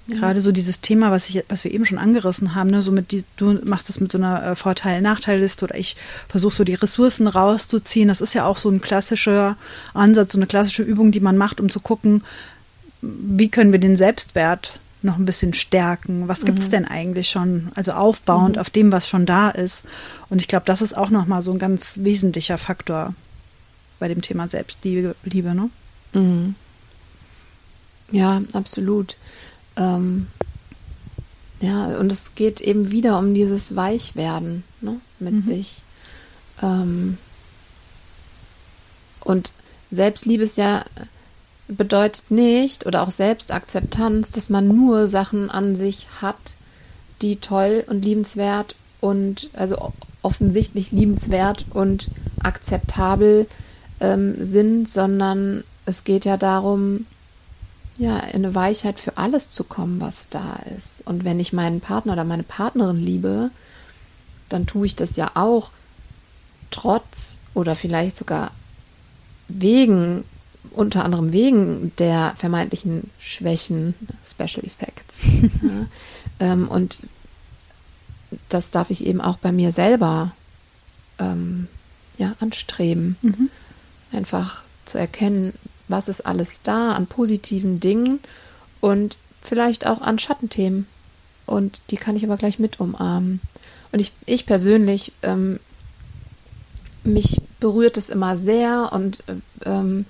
Gerade 0.08 0.40
so 0.40 0.50
dieses 0.50 0.80
Thema, 0.80 1.12
was 1.12 1.28
ich, 1.28 1.44
was 1.48 1.62
wir 1.62 1.72
eben 1.72 1.86
schon 1.86 1.98
angerissen 1.98 2.56
haben, 2.56 2.70
ne, 2.70 2.82
so 2.82 2.90
mit 2.90 3.12
die, 3.12 3.24
du 3.36 3.60
machst 3.64 3.88
das 3.88 4.00
mit 4.00 4.10
so 4.10 4.18
einer 4.18 4.44
äh, 4.44 4.54
Vorteil-Nachteil-Liste 4.56 5.64
oder 5.64 5.76
ich 5.76 5.96
versuche 6.28 6.54
so 6.54 6.64
die 6.64 6.74
Ressourcen 6.74 7.28
rauszuziehen. 7.28 8.08
Das 8.08 8.20
ist 8.20 8.34
ja 8.34 8.44
auch 8.44 8.56
so 8.56 8.68
ein 8.68 8.80
klassischer 8.80 9.56
Ansatz, 9.94 10.32
so 10.32 10.38
eine 10.38 10.48
klassische 10.48 10.82
Übung, 10.82 11.12
die 11.12 11.20
man 11.20 11.36
macht, 11.36 11.60
um 11.60 11.70
zu 11.70 11.78
gucken, 11.78 12.24
wie 13.00 13.48
können 13.48 13.70
wir 13.72 13.78
den 13.78 13.96
Selbstwert 13.96 14.80
noch 15.04 15.18
ein 15.18 15.24
bisschen 15.24 15.52
stärken. 15.54 16.28
Was 16.28 16.44
gibt 16.44 16.58
es 16.58 16.66
mhm. 16.66 16.70
denn 16.70 16.84
eigentlich 16.86 17.30
schon? 17.30 17.72
Also 17.74 17.92
aufbauend 17.92 18.56
mhm. 18.56 18.60
auf 18.60 18.70
dem, 18.70 18.92
was 18.92 19.08
schon 19.08 19.26
da 19.26 19.50
ist. 19.50 19.84
Und 20.28 20.38
ich 20.38 20.48
glaube, 20.48 20.66
das 20.66 20.82
ist 20.82 20.96
auch 20.96 21.10
nochmal 21.10 21.42
so 21.42 21.52
ein 21.52 21.58
ganz 21.58 21.98
wesentlicher 22.02 22.58
Faktor 22.58 23.14
bei 23.98 24.08
dem 24.08 24.22
Thema 24.22 24.48
Selbstliebe. 24.48 25.14
Liebe, 25.24 25.54
ne? 25.54 25.70
Mhm. 26.12 26.54
Ja, 28.10 28.42
absolut. 28.52 29.16
Ähm, 29.76 30.26
ja, 31.60 31.86
und 31.98 32.10
es 32.10 32.34
geht 32.34 32.60
eben 32.60 32.90
wieder 32.90 33.18
um 33.18 33.34
dieses 33.34 33.76
Weichwerden 33.76 34.64
ne, 34.80 35.00
mit 35.18 35.34
mhm. 35.34 35.42
sich. 35.42 35.82
Ähm, 36.60 37.18
und 39.20 39.52
Selbstliebe 39.90 40.44
ist 40.44 40.56
ja 40.56 40.84
bedeutet 41.76 42.30
nicht 42.30 42.86
oder 42.86 43.02
auch 43.02 43.10
Selbstakzeptanz, 43.10 44.30
dass 44.30 44.50
man 44.50 44.68
nur 44.68 45.08
Sachen 45.08 45.50
an 45.50 45.76
sich 45.76 46.08
hat, 46.20 46.54
die 47.20 47.36
toll 47.36 47.84
und 47.88 48.04
liebenswert 48.04 48.74
und 49.00 49.50
also 49.52 49.92
offensichtlich 50.22 50.92
liebenswert 50.92 51.66
und 51.70 52.10
akzeptabel 52.42 53.46
ähm, 54.00 54.36
sind, 54.44 54.88
sondern 54.88 55.64
es 55.84 56.04
geht 56.04 56.24
ja 56.24 56.36
darum, 56.36 57.06
ja, 57.98 58.18
in 58.18 58.44
eine 58.44 58.54
Weichheit 58.54 58.98
für 58.98 59.16
alles 59.18 59.50
zu 59.50 59.64
kommen, 59.64 60.00
was 60.00 60.28
da 60.28 60.58
ist. 60.76 61.06
Und 61.06 61.24
wenn 61.24 61.38
ich 61.38 61.52
meinen 61.52 61.80
Partner 61.80 62.14
oder 62.14 62.24
meine 62.24 62.42
Partnerin 62.42 62.98
liebe, 62.98 63.50
dann 64.48 64.66
tue 64.66 64.86
ich 64.86 64.96
das 64.96 65.16
ja 65.16 65.32
auch 65.34 65.70
trotz 66.70 67.40
oder 67.54 67.74
vielleicht 67.74 68.16
sogar 68.16 68.50
wegen 69.48 70.24
unter 70.70 71.04
anderem 71.04 71.32
wegen 71.32 71.92
der 71.98 72.34
vermeintlichen 72.36 73.10
Schwächen, 73.18 73.94
Special 74.24 74.64
Effects. 74.64 75.24
ja, 75.62 75.86
ähm, 76.40 76.68
und 76.68 77.00
das 78.48 78.70
darf 78.70 78.90
ich 78.90 79.06
eben 79.06 79.20
auch 79.20 79.36
bei 79.36 79.52
mir 79.52 79.72
selber 79.72 80.32
ähm, 81.18 81.68
ja, 82.18 82.34
anstreben. 82.40 83.16
Mhm. 83.22 83.50
Einfach 84.12 84.62
zu 84.84 84.98
erkennen, 84.98 85.52
was 85.88 86.08
ist 86.08 86.22
alles 86.22 86.62
da 86.62 86.92
an 86.92 87.06
positiven 87.06 87.80
Dingen 87.80 88.20
und 88.80 89.18
vielleicht 89.42 89.86
auch 89.86 90.00
an 90.00 90.18
Schattenthemen. 90.18 90.86
Und 91.46 91.80
die 91.90 91.96
kann 91.96 92.16
ich 92.16 92.24
aber 92.24 92.36
gleich 92.36 92.58
mit 92.58 92.80
umarmen. 92.80 93.40
Und 93.90 94.00
ich, 94.00 94.12
ich 94.26 94.46
persönlich, 94.46 95.12
ähm, 95.22 95.60
mich 97.04 97.40
berührt 97.58 97.96
es 97.96 98.08
immer 98.08 98.36
sehr 98.36 98.90
und 98.92 99.24
ähm, 99.64 100.06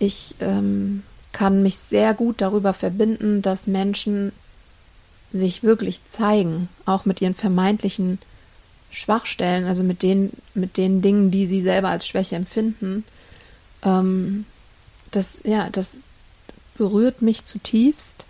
ich 0.00 0.34
ähm, 0.40 1.04
kann 1.30 1.62
mich 1.62 1.76
sehr 1.76 2.14
gut 2.14 2.40
darüber 2.40 2.72
verbinden, 2.72 3.42
dass 3.42 3.68
Menschen 3.68 4.32
sich 5.30 5.62
wirklich 5.62 6.04
zeigen, 6.06 6.68
auch 6.86 7.04
mit 7.04 7.20
ihren 7.20 7.34
vermeintlichen 7.34 8.18
Schwachstellen, 8.90 9.66
also 9.66 9.84
mit 9.84 10.02
den, 10.02 10.32
mit 10.54 10.76
den 10.76 11.02
Dingen, 11.02 11.30
die 11.30 11.46
sie 11.46 11.62
selber 11.62 11.90
als 11.90 12.08
Schwäche 12.08 12.34
empfinden. 12.34 13.04
Ähm, 13.84 14.44
das, 15.12 15.40
ja, 15.44 15.68
das 15.70 15.98
berührt 16.76 17.22
mich 17.22 17.44
zutiefst 17.44 18.24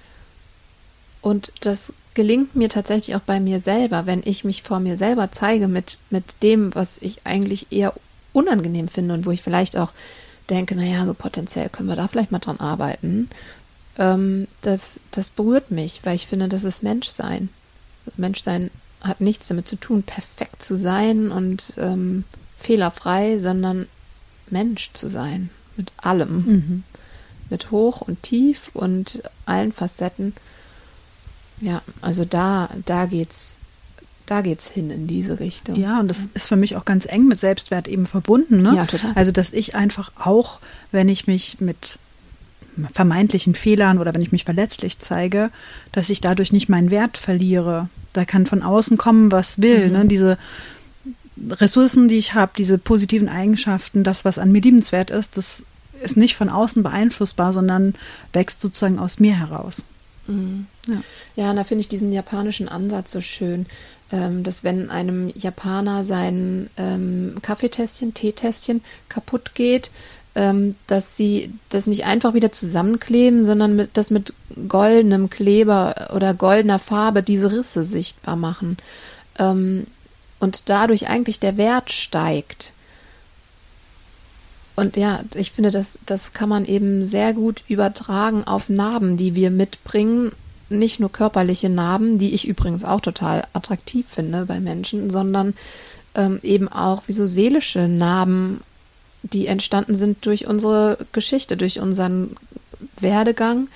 und 1.23 1.53
das 1.61 1.93
gelingt 2.15 2.57
mir 2.57 2.69
tatsächlich 2.69 3.17
auch 3.17 3.21
bei 3.21 3.41
mir 3.41 3.61
selber, 3.61 4.05
wenn 4.07 4.23
ich 4.25 4.45
mich 4.45 4.63
vor 4.63 4.81
mir 4.81 4.99
selber 4.99 5.31
zeige 5.31 5.69
mit, 5.69 5.99
mit 6.11 6.25
dem, 6.43 6.75
was 6.75 6.99
ich 6.99 7.25
eigentlich 7.25 7.69
eher 7.71 7.95
unangenehm 8.33 8.89
finde 8.89 9.15
und 9.15 9.25
wo 9.25 9.31
ich 9.31 9.43
vielleicht 9.43 9.77
auch 9.77 9.93
denke, 10.51 10.75
naja, 10.75 11.07
so 11.07 11.15
potenziell 11.15 11.69
können 11.69 11.89
wir 11.89 11.97
da 11.97 12.09
vielleicht 12.09 12.33
mal 12.33 12.39
dran 12.39 12.61
arbeiten, 12.61 13.31
ähm, 13.99 14.49
das, 14.61 15.01
das 15.11 15.31
berührt 15.31 15.71
mich, 15.71 16.01
weil 16.05 16.17
ich 16.17 16.27
finde, 16.27 16.49
das 16.49 16.65
ist 16.65 16.83
Menschsein. 16.83 17.49
Menschsein 18.17 18.71
hat 19.01 19.21
nichts 19.21 19.49
damit 19.49 19.69
zu 19.69 19.77
tun, 19.77 20.03
perfekt 20.03 20.63
zu 20.63 20.77
sein 20.77 21.31
und 21.31 21.73
ähm, 21.77 22.25
fehlerfrei, 22.59 23.39
sondern 23.39 23.87
Mensch 24.49 24.91
zu 24.93 25.09
sein, 25.09 25.51
mit 25.77 25.93
allem. 25.97 26.45
Mhm. 26.47 26.83
mit 27.51 27.71
Hoch 27.73 28.01
und 28.01 28.23
Tief 28.23 28.71
und 28.75 29.23
allen 29.45 29.73
Facetten. 29.73 30.35
Ja, 31.61 31.83
also 32.01 32.25
da, 32.25 32.71
da 32.87 33.07
geht's, 33.07 33.57
da 34.31 34.43
geht's 34.43 34.71
hin 34.71 34.91
in 34.91 35.07
diese 35.09 35.41
Richtung. 35.41 35.75
Ja, 35.75 35.99
und 35.99 36.09
das 36.09 36.29
ist 36.35 36.47
für 36.49 36.57
mich 36.57 36.77
auch 36.77 36.85
ganz 36.85 37.05
eng 37.07 37.27
mit 37.27 37.41
Selbstwert 37.41 37.89
eben 37.89 38.07
verbunden. 38.07 38.63
Ne? 38.63 38.75
Ja, 38.77 38.87
total. 38.87 39.13
Also, 39.17 39.33
dass 39.33 39.53
ich 39.53 39.75
einfach 39.75 40.13
auch, 40.17 40.61
wenn 40.93 41.09
ich 41.09 41.27
mich 41.27 41.61
mit 41.61 41.99
vermeintlichen 42.95 43.57
Fehlern 43.57 43.99
oder 43.99 44.15
wenn 44.15 44.23
ich 44.23 44.31
mich 44.31 44.45
verletzlich 44.45 45.01
zeige, 45.01 45.51
dass 45.91 46.11
ich 46.11 46.21
dadurch 46.21 46.53
nicht 46.53 46.69
meinen 46.69 46.93
Wert 46.93 47.19
verliere. 47.19 47.89
Da 48.13 48.25
kann 48.25 48.47
von 48.47 48.63
außen 48.63 48.97
kommen, 48.97 49.33
was 49.33 49.61
will. 49.61 49.89
Mhm. 49.89 49.93
Ne? 49.93 50.07
Diese 50.07 50.39
Ressourcen, 51.51 52.07
die 52.07 52.19
ich 52.19 52.35
habe, 52.35 52.53
diese 52.57 52.79
positiven 52.79 53.29
Eigenschaften, 53.29 54.05
das, 54.05 54.25
was 54.25 54.39
an 54.39 54.53
mir 54.53 54.61
liebenswert 54.61 55.11
ist, 55.11 55.37
das 55.37 55.65
ist 56.03 56.17
nicht 56.17 56.37
von 56.37 56.49
außen 56.49 56.85
beeinflussbar, 56.85 57.53
sondern 57.53 57.95
wächst 58.33 58.61
sozusagen 58.61 59.01
aus 59.01 59.19
mir 59.19 59.37
heraus. 59.37 59.85
Mhm. 60.29 60.67
Ja. 60.87 61.03
ja, 61.37 61.51
und 61.51 61.57
da 61.57 61.65
finde 61.65 61.81
ich 61.81 61.89
diesen 61.89 62.13
japanischen 62.13 62.69
Ansatz 62.69 63.13
so 63.13 63.21
schön, 63.21 63.67
ähm, 64.13 64.43
dass 64.43 64.65
wenn 64.65 64.91
einem 64.91 65.33
Japaner 65.35 66.05
sein 66.05 66.69
ähm, 66.77 67.37
Kaffeetässchen, 67.43 68.15
Teetässchen 68.15 68.83
kaputt 69.09 69.55
geht, 69.55 69.91
ähm, 70.35 70.77
dass 70.87 71.17
sie 71.17 71.53
das 71.69 71.87
nicht 71.87 72.05
einfach 72.05 72.35
wieder 72.35 72.53
zusammenkleben, 72.53 73.45
sondern 73.45 73.77
mit, 73.77 73.91
das 73.95 74.11
mit 74.11 74.35
goldenem 74.69 75.31
Kleber 75.31 76.11
oder 76.15 76.35
goldener 76.35 76.79
Farbe 76.79 77.23
diese 77.23 77.53
Risse 77.53 77.83
sichtbar 77.83 78.37
machen. 78.37 78.77
Ähm, 79.39 79.87
und 80.39 80.69
dadurch 80.69 81.09
eigentlich 81.09 81.39
der 81.39 81.57
Wert 81.57 81.93
steigt. 81.93 82.73
Und 84.75 84.97
ja, 84.97 85.21
ich 85.35 85.53
finde, 85.53 85.71
das, 85.71 85.99
das 86.07 86.33
kann 86.33 86.49
man 86.49 86.65
eben 86.65 87.05
sehr 87.05 87.35
gut 87.35 87.65
übertragen 87.69 88.45
auf 88.45 88.69
Narben, 88.71 89.19
die 89.19 89.35
wir 89.35 89.51
mitbringen. 89.51 90.33
Nicht 90.71 91.01
nur 91.01 91.13
körperliche 91.13 91.69
Narben, 91.69 92.19
die 92.19 92.33
ich 92.33 92.49
übrigens 92.49 92.85
auch 92.85 93.01
total 93.01 93.47
attraktiv 93.53 94.07
finde 94.09 94.47
bei 94.47 94.61
Menschen, 94.61 95.11
sondern 95.11 95.55
ähm, 96.15 96.41
eben 96.43 96.69
auch 96.69 97.03
wie 97.07 97.13
so 97.13 97.27
seelische 97.27 97.89
Narben, 97.89 98.61
die 99.23 99.47
entstanden 99.47 99.95
sind 99.95 100.25
durch 100.25 100.47
unsere 100.47 100.99
Geschichte, 101.13 101.57
durch 101.57 101.81
unseren 101.81 102.37
Werdegang, 102.99 103.69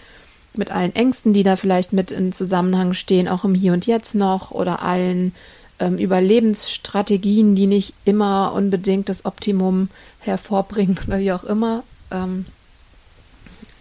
mit 0.57 0.71
allen 0.71 0.95
Ängsten, 0.95 1.33
die 1.33 1.43
da 1.43 1.57
vielleicht 1.57 1.93
mit 1.93 2.11
in 2.11 2.33
Zusammenhang 2.33 2.95
stehen, 2.95 3.29
auch 3.29 3.45
im 3.45 3.55
Hier 3.55 3.73
und 3.73 3.87
Jetzt 3.87 4.15
noch 4.15 4.53
oder 4.53 4.83
allen 4.83 5.35
ähm, 5.81 5.97
Überlebensstrategien, 5.97 7.55
die 7.57 7.67
nicht 7.67 7.95
immer 8.05 8.53
unbedingt 8.55 9.09
das 9.09 9.25
Optimum 9.25 9.89
hervorbringen 10.21 10.99
oder 11.07 11.19
wie 11.19 11.33
auch 11.33 11.45
immer. 11.45 11.83
Ähm, 12.11 12.47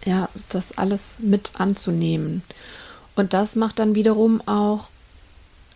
ja, 0.04 0.28
das 0.50 0.76
alles 0.76 1.18
mit 1.20 1.52
anzunehmen. 1.58 2.42
Und 3.16 3.32
das 3.32 3.56
macht 3.56 3.78
dann 3.78 3.94
wiederum 3.94 4.40
auch 4.46 4.88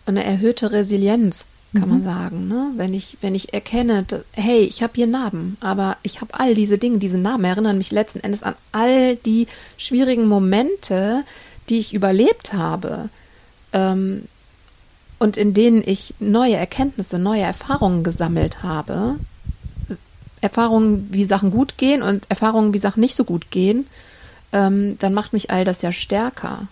eine 0.05 0.23
erhöhte 0.23 0.71
Resilienz, 0.71 1.45
kann 1.73 1.83
mhm. 1.83 1.89
man 1.89 2.03
sagen. 2.03 2.47
Ne? 2.47 2.71
Wenn, 2.75 2.93
ich, 2.93 3.17
wenn 3.21 3.35
ich 3.35 3.53
erkenne, 3.53 4.03
dass, 4.03 4.23
hey, 4.33 4.61
ich 4.61 4.83
habe 4.83 4.93
hier 4.95 5.07
Narben, 5.07 5.57
aber 5.61 5.97
ich 6.03 6.21
habe 6.21 6.33
all 6.33 6.55
diese 6.55 6.77
Dinge, 6.77 6.97
diese 6.97 7.17
Narben 7.17 7.45
erinnern 7.45 7.77
mich 7.77 7.91
letzten 7.91 8.19
Endes 8.19 8.43
an 8.43 8.55
all 8.71 9.15
die 9.15 9.47
schwierigen 9.77 10.27
Momente, 10.27 11.23
die 11.69 11.79
ich 11.79 11.93
überlebt 11.93 12.53
habe. 12.53 13.09
Ähm, 13.71 14.23
und 15.19 15.37
in 15.37 15.53
denen 15.53 15.83
ich 15.85 16.15
neue 16.19 16.55
Erkenntnisse, 16.55 17.19
neue 17.19 17.41
Erfahrungen 17.41 18.03
gesammelt 18.03 18.63
habe, 18.63 19.15
Erfahrungen, 20.41 21.09
wie 21.11 21.25
Sachen 21.25 21.51
gut 21.51 21.77
gehen 21.77 22.01
und 22.01 22.29
Erfahrungen, 22.29 22.73
wie 22.73 22.79
Sachen 22.79 23.01
nicht 23.01 23.15
so 23.15 23.25
gut 23.25 23.51
gehen, 23.51 23.87
ähm, 24.53 24.97
dann 24.99 25.13
macht 25.13 25.33
mich 25.33 25.51
all 25.51 25.65
das 25.65 25.81
ja 25.81 25.91
stärker. 25.91 26.67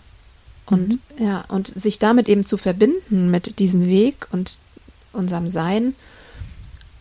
Und 0.70 0.98
mhm. 1.18 1.24
ja, 1.24 1.44
und 1.48 1.66
sich 1.68 1.98
damit 1.98 2.28
eben 2.28 2.44
zu 2.44 2.56
verbinden 2.56 3.30
mit 3.30 3.58
diesem 3.58 3.86
Weg 3.86 4.26
und 4.30 4.58
unserem 5.12 5.48
Sein, 5.48 5.94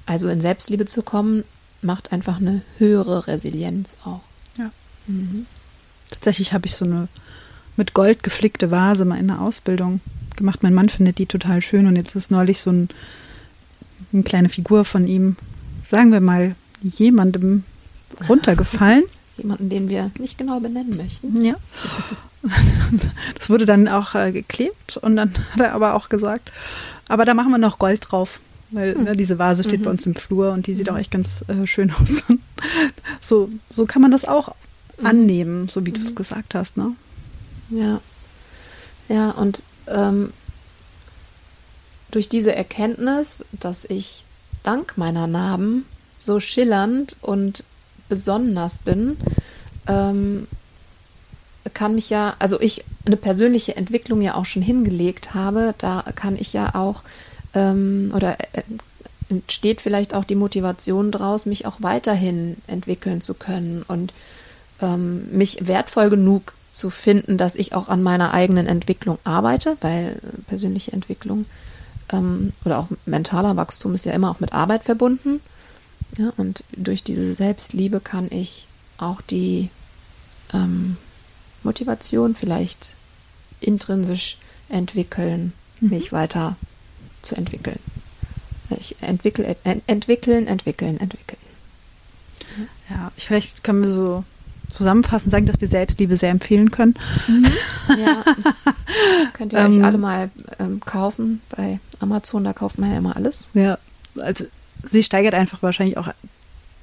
also 0.05 0.29
in 0.29 0.41
Selbstliebe 0.41 0.85
zu 0.85 1.03
kommen, 1.03 1.43
macht 1.81 2.11
einfach 2.11 2.39
eine 2.39 2.61
höhere 2.77 3.27
Resilienz 3.27 3.97
auch. 4.05 4.21
Ja. 4.57 4.71
Mhm. 5.07 5.45
Tatsächlich 6.09 6.53
habe 6.53 6.67
ich 6.67 6.75
so 6.75 6.85
eine 6.85 7.07
mit 7.75 7.93
Gold 7.93 8.23
geflickte 8.23 8.71
Vase 8.71 9.05
mal 9.05 9.19
in 9.19 9.27
der 9.27 9.41
Ausbildung 9.41 10.01
gemacht. 10.35 10.63
Mein 10.63 10.73
Mann 10.73 10.89
findet 10.89 11.19
die 11.19 11.25
total 11.25 11.61
schön 11.61 11.85
und 11.87 11.95
jetzt 11.95 12.15
ist 12.15 12.31
neulich 12.31 12.59
so 12.59 12.71
ein, 12.71 12.89
eine 14.11 14.23
kleine 14.23 14.49
Figur 14.49 14.83
von 14.83 15.07
ihm, 15.07 15.35
sagen 15.89 16.11
wir 16.11 16.21
mal, 16.21 16.55
jemandem 16.81 17.63
runtergefallen. 18.27 19.03
Jemanden, 19.37 19.69
den 19.69 19.87
wir 19.87 20.09
nicht 20.17 20.39
genau 20.39 20.59
benennen 20.59 20.97
möchten. 20.97 21.45
Ja. 21.45 21.55
Das 23.37 23.49
wurde 23.49 23.65
dann 23.65 23.87
auch 23.87 24.15
äh, 24.15 24.31
geklebt 24.31 24.97
und 24.97 25.15
dann 25.15 25.33
hat 25.51 25.61
er 25.61 25.73
aber 25.73 25.93
auch 25.95 26.09
gesagt, 26.09 26.51
aber 27.07 27.25
da 27.25 27.33
machen 27.33 27.51
wir 27.51 27.57
noch 27.57 27.79
Gold 27.79 28.05
drauf. 28.09 28.39
Weil 28.69 28.95
hm. 28.95 29.03
ne, 29.05 29.15
diese 29.15 29.39
Vase 29.39 29.63
steht 29.63 29.79
mhm. 29.79 29.85
bei 29.85 29.91
uns 29.91 30.05
im 30.05 30.15
Flur 30.15 30.51
und 30.51 30.67
die 30.67 30.73
sieht 30.73 30.87
mhm. 30.87 30.93
auch 30.93 30.99
echt 30.99 31.11
ganz 31.11 31.45
äh, 31.47 31.65
schön 31.65 31.91
aus. 32.01 32.23
so, 33.21 33.49
so 33.69 33.85
kann 33.85 34.01
man 34.01 34.11
das 34.11 34.25
auch 34.25 34.53
mhm. 34.97 35.05
annehmen, 35.05 35.69
so 35.69 35.85
wie 35.85 35.91
du 35.91 36.01
es 36.01 36.11
mhm. 36.11 36.15
gesagt 36.15 36.53
hast, 36.53 36.75
ne? 36.75 36.91
Ja. 37.69 38.01
Ja, 39.07 39.31
und 39.31 39.63
ähm, 39.87 40.33
durch 42.11 42.27
diese 42.27 42.53
Erkenntnis, 42.53 43.45
dass 43.53 43.85
ich 43.85 44.25
dank 44.63 44.97
meiner 44.97 45.27
Narben 45.27 45.85
so 46.17 46.39
schillernd 46.39 47.15
und 47.21 47.63
besonders 48.09 48.79
bin, 48.79 49.17
ähm, 49.87 50.47
kann 51.73 51.95
mich 51.95 52.09
ja, 52.09 52.35
also 52.39 52.59
ich 52.59 52.85
eine 53.05 53.17
persönliche 53.17 53.75
Entwicklung 53.75 54.21
ja 54.21 54.35
auch 54.35 54.45
schon 54.45 54.61
hingelegt 54.61 55.33
habe, 55.33 55.73
da 55.77 56.03
kann 56.15 56.35
ich 56.35 56.53
ja 56.53 56.75
auch 56.75 57.03
ähm, 57.53 58.11
oder 58.15 58.39
äh, 58.39 58.63
entsteht 59.29 59.81
vielleicht 59.81 60.13
auch 60.13 60.23
die 60.23 60.35
Motivation 60.35 61.11
daraus, 61.11 61.45
mich 61.45 61.65
auch 61.65 61.77
weiterhin 61.79 62.57
entwickeln 62.67 63.21
zu 63.21 63.33
können 63.33 63.83
und 63.87 64.13
ähm, 64.81 65.27
mich 65.31 65.67
wertvoll 65.67 66.09
genug 66.09 66.53
zu 66.71 66.89
finden, 66.89 67.37
dass 67.37 67.55
ich 67.55 67.73
auch 67.73 67.89
an 67.89 68.03
meiner 68.03 68.33
eigenen 68.33 68.67
Entwicklung 68.67 69.17
arbeite, 69.23 69.77
weil 69.81 70.19
persönliche 70.47 70.93
Entwicklung 70.93 71.45
ähm, 72.11 72.53
oder 72.63 72.79
auch 72.79 72.87
mentaler 73.05 73.55
Wachstum 73.55 73.95
ist 73.95 74.05
ja 74.05 74.13
immer 74.13 74.29
auch 74.29 74.39
mit 74.39 74.53
Arbeit 74.53 74.83
verbunden. 74.83 75.41
Ja, 76.17 76.31
und 76.37 76.63
durch 76.75 77.03
diese 77.03 77.33
Selbstliebe 77.33 77.99
kann 77.99 78.27
ich 78.31 78.67
auch 78.97 79.21
die 79.21 79.69
ähm, 80.53 80.97
Motivation 81.67 82.33
vielleicht 82.33 82.95
intrinsisch 83.59 84.37
entwickeln, 84.69 85.51
mhm. 85.81 85.89
mich 85.89 86.13
weiter 86.13 86.55
zu 87.21 87.35
entwickeln. 87.35 87.79
Ich 88.69 88.95
entwickle, 89.01 89.55
ent, 89.63 89.83
entwickeln, 89.87 90.47
entwickeln, 90.47 90.97
entwickeln. 90.99 91.39
Ja, 92.89 93.11
vielleicht 93.17 93.65
können 93.65 93.83
wir 93.83 93.89
so 93.89 94.23
zusammenfassend 94.71 95.31
sagen, 95.31 95.45
dass 95.45 95.59
wir 95.59 95.67
Selbstliebe 95.67 96.15
sehr 96.15 96.31
empfehlen 96.31 96.71
können. 96.71 96.95
Mhm. 97.27 97.51
Ja. 97.97 98.23
Könnt 99.33 99.51
ihr 99.53 99.59
euch 99.59 99.75
ähm, 99.75 99.85
alle 99.85 99.97
mal 99.97 100.31
ähm, 100.59 100.79
kaufen. 100.79 101.41
Bei 101.49 101.81
Amazon, 101.99 102.45
da 102.45 102.53
kauft 102.53 102.77
man 102.77 102.91
ja 102.91 102.97
immer 102.97 103.15
alles. 103.15 103.47
Ja, 103.53 103.79
also 104.15 104.45
sie 104.89 105.03
steigert 105.03 105.33
einfach 105.33 105.61
wahrscheinlich 105.63 105.97
auch 105.97 106.09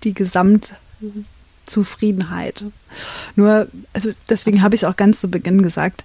die 0.05 0.15
Gesamtzufriedenheit. 0.15 2.65
Nur, 3.37 3.69
also 3.93 4.13
deswegen 4.29 4.63
habe 4.63 4.75
ich 4.75 4.83
es 4.83 4.89
auch 4.89 4.97
ganz 4.97 5.21
zu 5.21 5.31
Beginn 5.31 5.63
gesagt. 5.63 6.05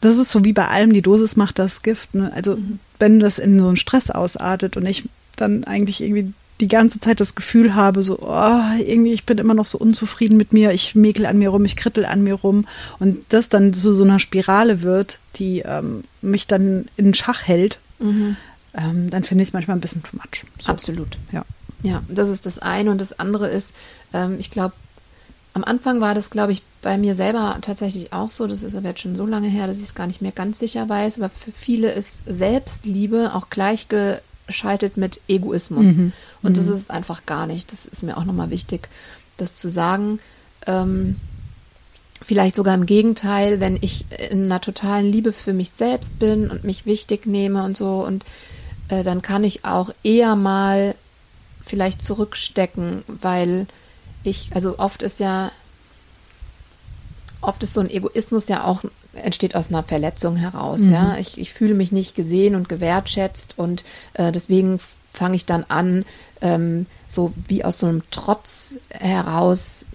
Das 0.00 0.16
ist 0.18 0.30
so 0.30 0.44
wie 0.44 0.52
bei 0.52 0.68
allem, 0.68 0.92
die 0.92 1.02
Dosis 1.02 1.36
macht 1.36 1.58
das 1.58 1.82
Gift. 1.82 2.14
Ne? 2.14 2.32
Also 2.34 2.56
mhm. 2.56 2.78
wenn 2.98 3.20
das 3.20 3.38
in 3.38 3.58
so 3.58 3.68
einen 3.68 3.76
Stress 3.76 4.10
ausartet 4.10 4.76
und 4.76 4.86
ich 4.86 5.08
dann 5.36 5.64
eigentlich 5.64 6.00
irgendwie 6.00 6.32
die 6.60 6.68
ganze 6.68 7.00
Zeit 7.00 7.20
das 7.20 7.34
Gefühl 7.34 7.74
habe, 7.74 8.02
so, 8.02 8.18
oh, 8.20 8.60
irgendwie, 8.78 9.12
ich 9.12 9.24
bin 9.26 9.38
immer 9.38 9.54
noch 9.54 9.66
so 9.66 9.78
unzufrieden 9.78 10.36
mit 10.36 10.52
mir, 10.52 10.72
ich 10.72 10.94
mäkel 10.94 11.26
an 11.26 11.38
mir 11.38 11.50
rum, 11.50 11.64
ich 11.64 11.76
krittel 11.76 12.06
an 12.06 12.22
mir 12.22 12.34
rum 12.34 12.66
und 12.98 13.24
das 13.28 13.48
dann 13.48 13.74
zu 13.74 13.92
so 13.92 14.04
einer 14.04 14.18
Spirale 14.18 14.82
wird, 14.82 15.18
die 15.36 15.60
ähm, 15.60 16.04
mich 16.22 16.46
dann 16.46 16.86
in 16.96 17.12
Schach 17.12 17.42
hält, 17.42 17.78
mhm. 17.98 18.36
ähm, 18.74 19.10
dann 19.10 19.24
finde 19.24 19.42
ich 19.42 19.50
es 19.50 19.52
manchmal 19.52 19.76
ein 19.76 19.80
bisschen 19.80 20.02
too 20.02 20.16
much. 20.16 20.44
So. 20.58 20.72
Absolut. 20.72 21.18
Ja. 21.32 21.44
Ja, 21.82 22.02
das 22.08 22.30
ist 22.30 22.46
das 22.46 22.58
eine 22.58 22.90
und 22.90 23.00
das 23.00 23.18
andere 23.18 23.48
ist, 23.48 23.74
ähm, 24.14 24.36
ich 24.38 24.50
glaube, 24.50 24.72
am 25.56 25.64
Anfang 25.64 26.02
war 26.02 26.14
das, 26.14 26.28
glaube 26.28 26.52
ich, 26.52 26.60
bei 26.82 26.98
mir 26.98 27.14
selber 27.14 27.56
tatsächlich 27.62 28.12
auch 28.12 28.30
so. 28.30 28.46
Das 28.46 28.62
ist 28.62 28.74
aber 28.74 28.90
jetzt 28.90 29.00
schon 29.00 29.16
so 29.16 29.24
lange 29.24 29.48
her, 29.48 29.66
dass 29.66 29.78
ich 29.78 29.84
es 29.84 29.94
gar 29.94 30.06
nicht 30.06 30.20
mehr 30.20 30.32
ganz 30.32 30.58
sicher 30.58 30.86
weiß. 30.86 31.18
Aber 31.18 31.30
für 31.30 31.50
viele 31.50 31.90
ist 31.90 32.20
Selbstliebe 32.26 33.34
auch 33.34 33.48
gleichge 33.48 34.20
scheitert 34.50 34.98
mit 34.98 35.22
Egoismus. 35.28 35.96
Mhm. 35.96 36.12
Und 36.42 36.58
das 36.58 36.66
mhm. 36.66 36.74
ist 36.74 36.90
einfach 36.90 37.24
gar 37.24 37.46
nicht. 37.46 37.72
Das 37.72 37.86
ist 37.86 38.02
mir 38.02 38.18
auch 38.18 38.26
nochmal 38.26 38.50
wichtig, 38.50 38.90
das 39.38 39.56
zu 39.56 39.70
sagen. 39.70 40.18
Ähm, 40.66 41.16
vielleicht 42.20 42.54
sogar 42.54 42.74
im 42.74 42.84
Gegenteil, 42.84 43.58
wenn 43.58 43.78
ich 43.80 44.04
in 44.28 44.44
einer 44.44 44.60
totalen 44.60 45.06
Liebe 45.06 45.32
für 45.32 45.54
mich 45.54 45.70
selbst 45.70 46.18
bin 46.18 46.50
und 46.50 46.64
mich 46.64 46.84
wichtig 46.84 47.24
nehme 47.24 47.64
und 47.64 47.78
so, 47.78 48.04
und 48.06 48.26
äh, 48.90 49.02
dann 49.04 49.22
kann 49.22 49.42
ich 49.42 49.64
auch 49.64 49.88
eher 50.02 50.36
mal 50.36 50.94
vielleicht 51.64 52.04
zurückstecken, 52.04 53.04
weil 53.06 53.66
ich, 54.26 54.50
also 54.54 54.78
oft 54.78 55.02
ist 55.02 55.20
ja 55.20 55.50
oft 57.40 57.62
ist 57.62 57.74
so 57.74 57.80
ein 57.80 57.90
Egoismus 57.90 58.48
ja 58.48 58.64
auch 58.64 58.82
entsteht 59.14 59.54
aus 59.54 59.68
einer 59.68 59.82
Verletzung 59.82 60.36
heraus. 60.36 60.82
Mhm. 60.82 60.92
Ja, 60.92 61.16
ich, 61.18 61.38
ich 61.38 61.52
fühle 61.52 61.74
mich 61.74 61.92
nicht 61.92 62.14
gesehen 62.14 62.54
und 62.54 62.68
gewertschätzt 62.68 63.54
und 63.56 63.84
äh, 64.14 64.32
deswegen 64.32 64.78
fange 65.12 65.36
ich 65.36 65.46
dann 65.46 65.64
an, 65.68 66.04
ähm, 66.42 66.86
so 67.08 67.32
wie 67.48 67.64
aus 67.64 67.78
so 67.78 67.86
einem 67.86 68.02
Trotz 68.10 68.76
heraus 68.90 69.86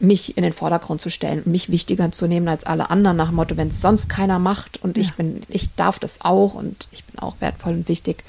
mich 0.00 0.36
in 0.36 0.42
den 0.42 0.52
Vordergrund 0.52 1.00
zu 1.00 1.10
stellen, 1.10 1.42
mich 1.44 1.70
wichtiger 1.70 2.10
zu 2.10 2.26
nehmen 2.26 2.48
als 2.48 2.64
alle 2.64 2.90
anderen 2.90 3.16
nach 3.16 3.28
dem 3.28 3.36
Motto, 3.36 3.56
wenn 3.56 3.68
es 3.68 3.80
sonst 3.80 4.08
keiner 4.08 4.40
macht 4.40 4.82
und 4.82 4.96
ja. 4.96 5.02
ich 5.02 5.14
bin, 5.14 5.42
ich 5.48 5.72
darf 5.76 6.00
das 6.00 6.22
auch 6.22 6.54
und 6.54 6.88
ich 6.90 7.04
bin 7.04 7.20
auch 7.20 7.36
wertvoll 7.38 7.74
und 7.74 7.88
wichtig. 7.88 8.24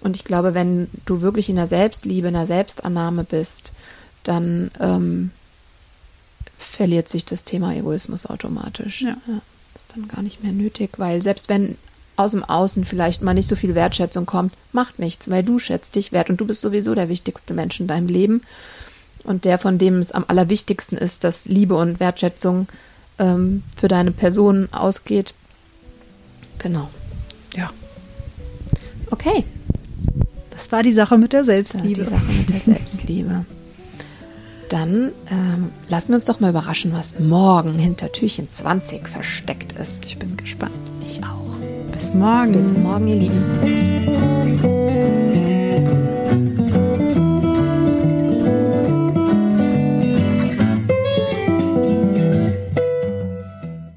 Und 0.00 0.16
ich 0.16 0.24
glaube, 0.24 0.54
wenn 0.54 0.88
du 1.04 1.20
wirklich 1.20 1.50
in 1.50 1.56
der 1.56 1.66
Selbstliebe, 1.66 2.28
in 2.28 2.34
der 2.34 2.46
Selbstannahme 2.46 3.24
bist, 3.24 3.72
dann 4.24 4.70
ähm, 4.80 5.30
verliert 6.56 7.08
sich 7.08 7.24
das 7.24 7.44
Thema 7.44 7.74
Egoismus 7.74 8.26
automatisch. 8.26 9.02
Ja. 9.02 9.16
ja. 9.26 9.40
Ist 9.74 9.94
dann 9.94 10.08
gar 10.08 10.22
nicht 10.22 10.42
mehr 10.42 10.52
nötig, 10.52 10.98
weil 10.98 11.22
selbst 11.22 11.48
wenn 11.48 11.76
aus 12.16 12.32
dem 12.32 12.44
Außen 12.44 12.84
vielleicht 12.84 13.22
mal 13.22 13.34
nicht 13.34 13.46
so 13.46 13.56
viel 13.56 13.74
Wertschätzung 13.74 14.26
kommt, 14.26 14.52
macht 14.72 14.98
nichts, 14.98 15.30
weil 15.30 15.42
du 15.42 15.58
schätzt 15.58 15.94
dich 15.94 16.12
wert 16.12 16.28
und 16.28 16.40
du 16.40 16.46
bist 16.46 16.60
sowieso 16.60 16.94
der 16.94 17.08
wichtigste 17.08 17.54
Mensch 17.54 17.80
in 17.80 17.86
deinem 17.86 18.08
Leben 18.08 18.42
und 19.24 19.44
der, 19.44 19.58
von 19.58 19.78
dem 19.78 19.98
es 19.98 20.12
am 20.12 20.24
allerwichtigsten 20.28 20.98
ist, 20.98 21.24
dass 21.24 21.46
Liebe 21.46 21.76
und 21.76 21.98
Wertschätzung 21.98 22.68
ähm, 23.18 23.62
für 23.76 23.88
deine 23.88 24.10
Person 24.10 24.68
ausgeht. 24.72 25.34
Genau. 26.58 26.90
Ja. 27.56 27.70
Okay. 29.10 29.44
Das 30.50 30.70
war 30.72 30.82
die 30.82 30.92
Sache 30.92 31.16
mit 31.16 31.32
der 31.32 31.44
Selbstliebe. 31.44 32.02
Die 32.02 32.04
Sache 32.04 32.32
mit 32.32 32.50
der 32.50 32.60
Selbstliebe. 32.60 33.46
Dann 34.70 35.10
ähm, 35.32 35.72
lassen 35.88 36.10
wir 36.10 36.14
uns 36.14 36.26
doch 36.26 36.38
mal 36.38 36.50
überraschen, 36.50 36.92
was 36.94 37.18
morgen 37.18 37.76
hinter 37.76 38.12
Türchen 38.12 38.48
20 38.48 39.08
versteckt 39.08 39.72
ist. 39.72 40.06
Ich 40.06 40.16
bin 40.16 40.36
gespannt. 40.36 40.72
Ich 41.04 41.20
auch. 41.24 41.56
Bis 41.92 42.14
morgen. 42.14 42.52
Bis 42.52 42.76
morgen, 42.76 43.08
ihr 43.08 43.16
Lieben. 43.16 44.09